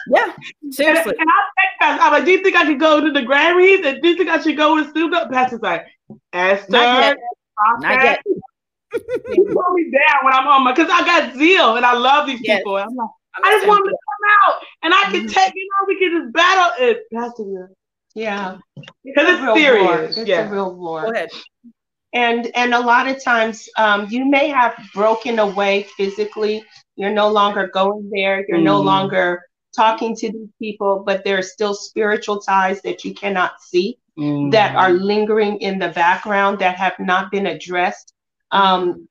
[0.09, 0.33] Yeah,
[0.71, 1.11] seriously.
[1.11, 1.47] And, and I
[1.79, 3.85] I'm like, do you think I could go to the Grammys?
[3.85, 5.31] And do you think I should go with Snoop Dogg?
[5.31, 5.85] Pastor's like,
[6.33, 7.17] Esther, not yet.
[7.79, 8.21] Not yet.
[8.93, 12.27] you put me down when I'm on my, because I got zeal and I love
[12.27, 12.59] these yes.
[12.59, 12.77] people.
[12.77, 13.09] I'm like,
[13.43, 15.27] I just want to come out and I can mm-hmm.
[15.27, 17.03] take, you know, we can just battle it.
[17.11, 17.69] That's the
[18.15, 18.57] Yeah.
[18.75, 20.17] Because it's, it's serious.
[20.17, 20.47] It's yeah.
[20.47, 21.03] a real war.
[21.03, 21.29] Go ahead.
[22.13, 26.63] And and a lot of times um, you may have broken away physically.
[26.95, 28.45] You're no longer going there.
[28.47, 28.63] You're mm.
[28.63, 29.41] no longer
[29.75, 34.51] talking to these people, but there are still spiritual ties that you cannot see mm.
[34.51, 38.13] that are lingering in the background that have not been addressed.
[38.51, 39.07] Um,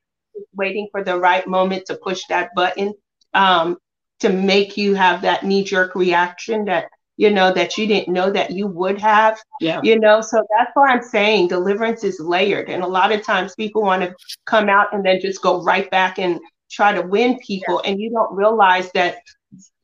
[0.55, 2.95] waiting for the right moment to push that button.
[3.35, 3.79] Um,
[4.21, 6.87] to make you have that knee jerk reaction that
[7.17, 10.71] you know that you didn't know that you would have yeah you know so that's
[10.75, 14.15] why i'm saying deliverance is layered and a lot of times people want to
[14.45, 16.39] come out and then just go right back and
[16.71, 17.91] try to win people yeah.
[17.91, 19.19] and you don't realize that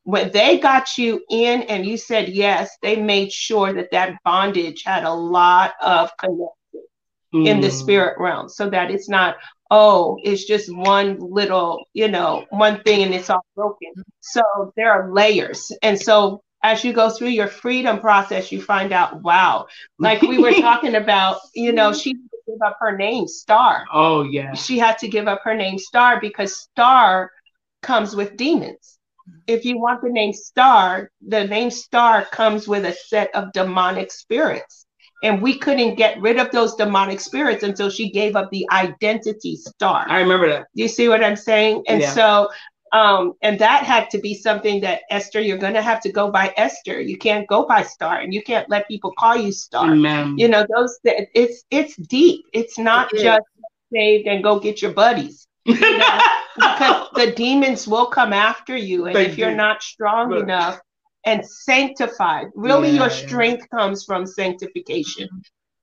[0.04, 4.82] when they got you in and you said yes they made sure that that bondage
[4.84, 6.48] had a lot of connection
[7.34, 7.46] mm.
[7.46, 7.72] in the mm.
[7.72, 9.36] spirit realm so that it's not
[9.72, 13.90] oh, it's just one little, you know, one thing and it's all broken.
[14.20, 14.42] So
[14.76, 15.72] there are layers.
[15.82, 19.66] And so as you go through your freedom process, you find out, wow,
[19.98, 23.86] like we were talking about, you know, she gave up her name, Star.
[23.90, 24.52] Oh, yeah.
[24.52, 27.30] She had to give up her name, Star, because Star
[27.80, 28.98] comes with demons.
[29.46, 34.12] If you want the name Star, the name Star comes with a set of demonic
[34.12, 34.84] spirits.
[35.22, 39.56] And we couldn't get rid of those demonic spirits until she gave up the identity
[39.56, 40.04] star.
[40.08, 40.66] I remember that.
[40.74, 41.84] You see what I'm saying?
[41.86, 42.12] And yeah.
[42.12, 42.48] so
[42.92, 46.30] um, and that had to be something that Esther, you're going to have to go
[46.30, 47.00] by Esther.
[47.00, 49.92] You can't go by Star, and you can't let people call you Star.
[49.92, 50.36] Amen.
[50.36, 52.44] You know, those it's it's deep.
[52.52, 53.46] It's not it just
[53.92, 55.46] saved and go get your buddies.
[55.64, 56.18] You know?
[56.56, 59.56] because the demons will come after you, and Thank if you're you.
[59.56, 60.78] not strong enough
[61.24, 62.46] and sanctified.
[62.54, 63.26] Really, Yeah, your yeah.
[63.26, 65.26] strength comes from sanctification.
[65.26, 65.38] Mm-hmm.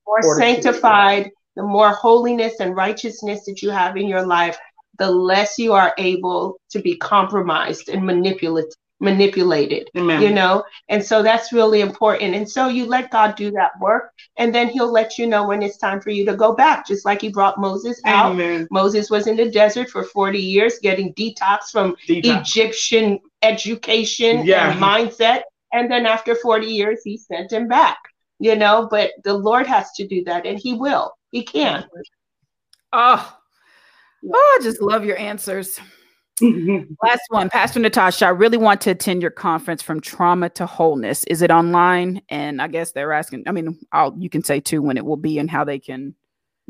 [0.08, 4.58] More sanctified, the more holiness and righteousness that you have in your life,
[4.98, 10.22] the less you are able to be compromised and manipulated manipulated Amen.
[10.22, 14.12] you know and so that's really important and so you let god do that work
[14.38, 17.06] and then he'll let you know when it's time for you to go back just
[17.06, 18.68] like he brought moses out Amen.
[18.72, 22.42] moses was in the desert for 40 years getting detox from Detox.
[22.42, 24.72] egyptian education Yeah.
[24.72, 27.98] and mindset and then after 40 years he sent him back
[28.40, 31.86] you know but the lord has to do that and he will he can
[32.92, 33.38] Oh,
[34.34, 35.80] oh, I just love your answers.
[37.04, 38.26] Last one, Pastor Natasha.
[38.26, 41.24] I really want to attend your conference from trauma to wholeness.
[41.26, 42.22] Is it online?
[42.30, 43.44] And I guess they're asking.
[43.48, 46.16] I mean, I'll you can say too when it will be and how they can.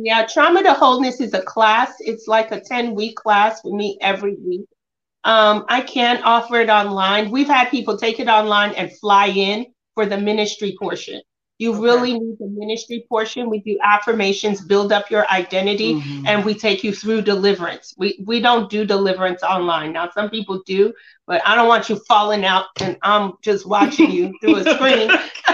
[0.02, 1.94] Yeah, Trauma to Wholeness is a class.
[2.00, 3.62] It's like a 10 week class.
[3.66, 4.66] We meet every week.
[5.26, 7.30] Um, I can offer it online.
[7.30, 9.66] We've had people take it online and fly in
[9.96, 11.22] for the ministry portion.
[11.60, 11.82] You Okay.
[11.82, 13.50] really need the ministry portion.
[13.50, 16.24] We do affirmations, build up your identity, Mhm.
[16.26, 17.94] and we take you through deliverance.
[17.98, 19.94] We we don't do deliverance online.
[19.94, 20.94] Now some people do,
[21.28, 25.10] but I don't want you falling out and I'm just watching you through a screen.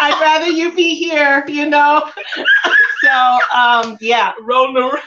[0.00, 2.10] I'd rather you be here, you know.
[3.04, 5.02] so um yeah, Rolling around.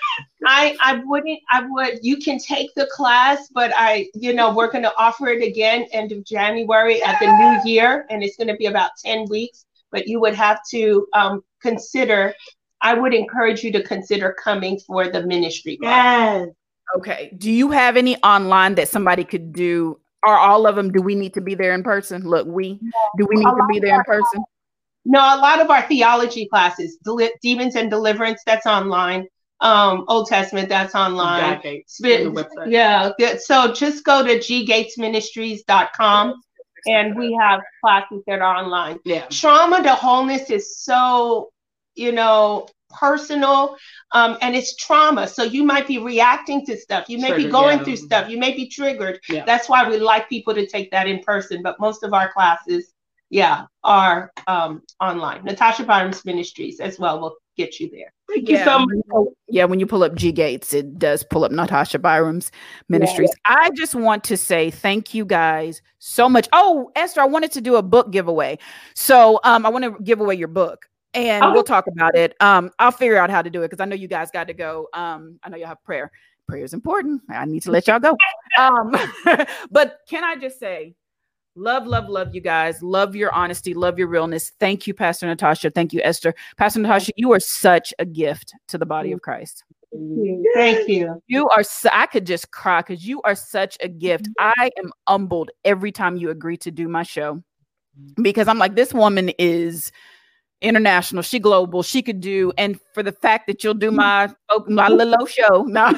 [0.45, 4.71] I I wouldn't I would you can take the class, but I you know we're
[4.71, 8.49] going to offer it again end of January at the new year, and it's going
[8.49, 9.66] to be about ten weeks.
[9.91, 12.33] But you would have to um, consider.
[12.81, 16.45] I would encourage you to consider coming for the ministry class.
[16.45, 16.49] Yes.
[16.97, 17.33] Okay.
[17.37, 19.99] Do you have any online that somebody could do?
[20.25, 20.91] Are all of them?
[20.91, 22.23] Do we need to be there in person?
[22.23, 22.79] Look, we
[23.17, 24.43] do we need A to be there in our- person?
[25.05, 29.25] No, a lot of our theology classes, Deli- demons and deliverance, that's online.
[29.61, 31.43] Um, Old Testament, that's online.
[31.53, 31.83] Exactly.
[31.87, 32.71] Spit- On the website.
[32.71, 36.41] Yeah, so just go to ggatesministries.com
[36.87, 38.99] and we have classes that are online.
[39.05, 39.25] Yeah.
[39.29, 41.51] Trauma to wholeness is so,
[41.95, 43.75] you know, personal
[44.13, 45.27] um, and it's trauma.
[45.27, 47.09] So you might be reacting to stuff.
[47.09, 47.83] You may be going yeah.
[47.83, 48.29] through stuff.
[48.29, 49.19] You may be triggered.
[49.29, 49.45] Yeah.
[49.45, 51.61] That's why we like people to take that in person.
[51.61, 52.93] But most of our classes,
[53.29, 55.43] yeah, are um, online.
[55.43, 58.13] Natasha Byram's Ministries as well will get you there.
[58.29, 59.05] Thank you Yeah, so when much.
[59.07, 62.51] you yeah, when you pull up G Gates, it does pull up Natasha Byram's
[62.89, 63.33] ministries.
[63.45, 66.47] I just want to say thank you guys so much.
[66.53, 68.59] Oh, Esther, I wanted to do a book giveaway.
[68.93, 72.35] So um, I want to give away your book and we'll talk about it.
[72.39, 74.53] Um, I'll figure out how to do it because I know you guys got to
[74.53, 74.87] go.
[74.93, 76.11] Um, I know you have prayer.
[76.47, 77.21] Prayer is important.
[77.29, 78.15] I need to let y'all go.
[78.57, 78.95] Um,
[79.69, 80.95] but can I just say,
[81.57, 82.83] Love, love, love you guys.
[82.83, 83.73] Love your honesty.
[83.73, 84.51] Love your realness.
[84.59, 85.71] Thank you, Pastor Natasha.
[85.71, 86.35] Thank you, Esther.
[86.55, 89.63] Pastor Natasha, you are such a gift to the body of Christ.
[90.53, 91.19] Thank you.
[91.25, 94.29] You are, su- I could just cry because you are such a gift.
[94.37, 97.41] I am humbled every time you agree to do my show
[98.21, 99.91] because I'm like, this woman is
[100.61, 101.21] international.
[101.21, 101.83] She global.
[101.83, 105.67] She could do, and for the fact that you'll do my oh, my little show.
[105.77, 105.91] No,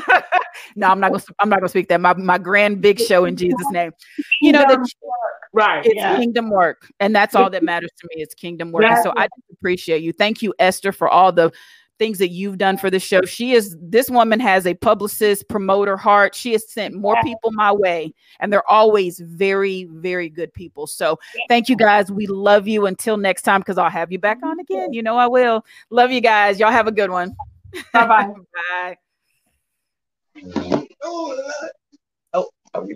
[0.76, 1.24] no, I'm not gonna.
[1.40, 2.02] I'm not gonna speak that.
[2.02, 3.92] My my grand big show in Jesus' name.
[4.42, 4.80] You know that
[5.52, 5.84] Right.
[5.84, 6.16] it's Yeah.
[6.16, 10.04] kingdom work and that's all that matters to me it's kingdom work so i appreciate
[10.04, 11.52] you thank you esther for all the
[12.00, 13.22] things that you've done for the show.
[13.24, 16.34] She is this woman has a publicist promoter heart.
[16.34, 17.24] She has sent more Yeah.
[17.24, 20.88] people my way and they're always very very good people.
[20.88, 22.12] So thank you guys.
[22.12, 22.86] We love you.
[22.88, 24.94] Until next time because i'll have you back on again.
[24.94, 25.64] You know i will.
[25.90, 26.60] Love you guys.
[26.60, 27.36] Y'all have a good one.
[27.94, 28.08] Bye.
[28.08, 28.96] Bye.
[30.46, 32.88] bye Oh, oh,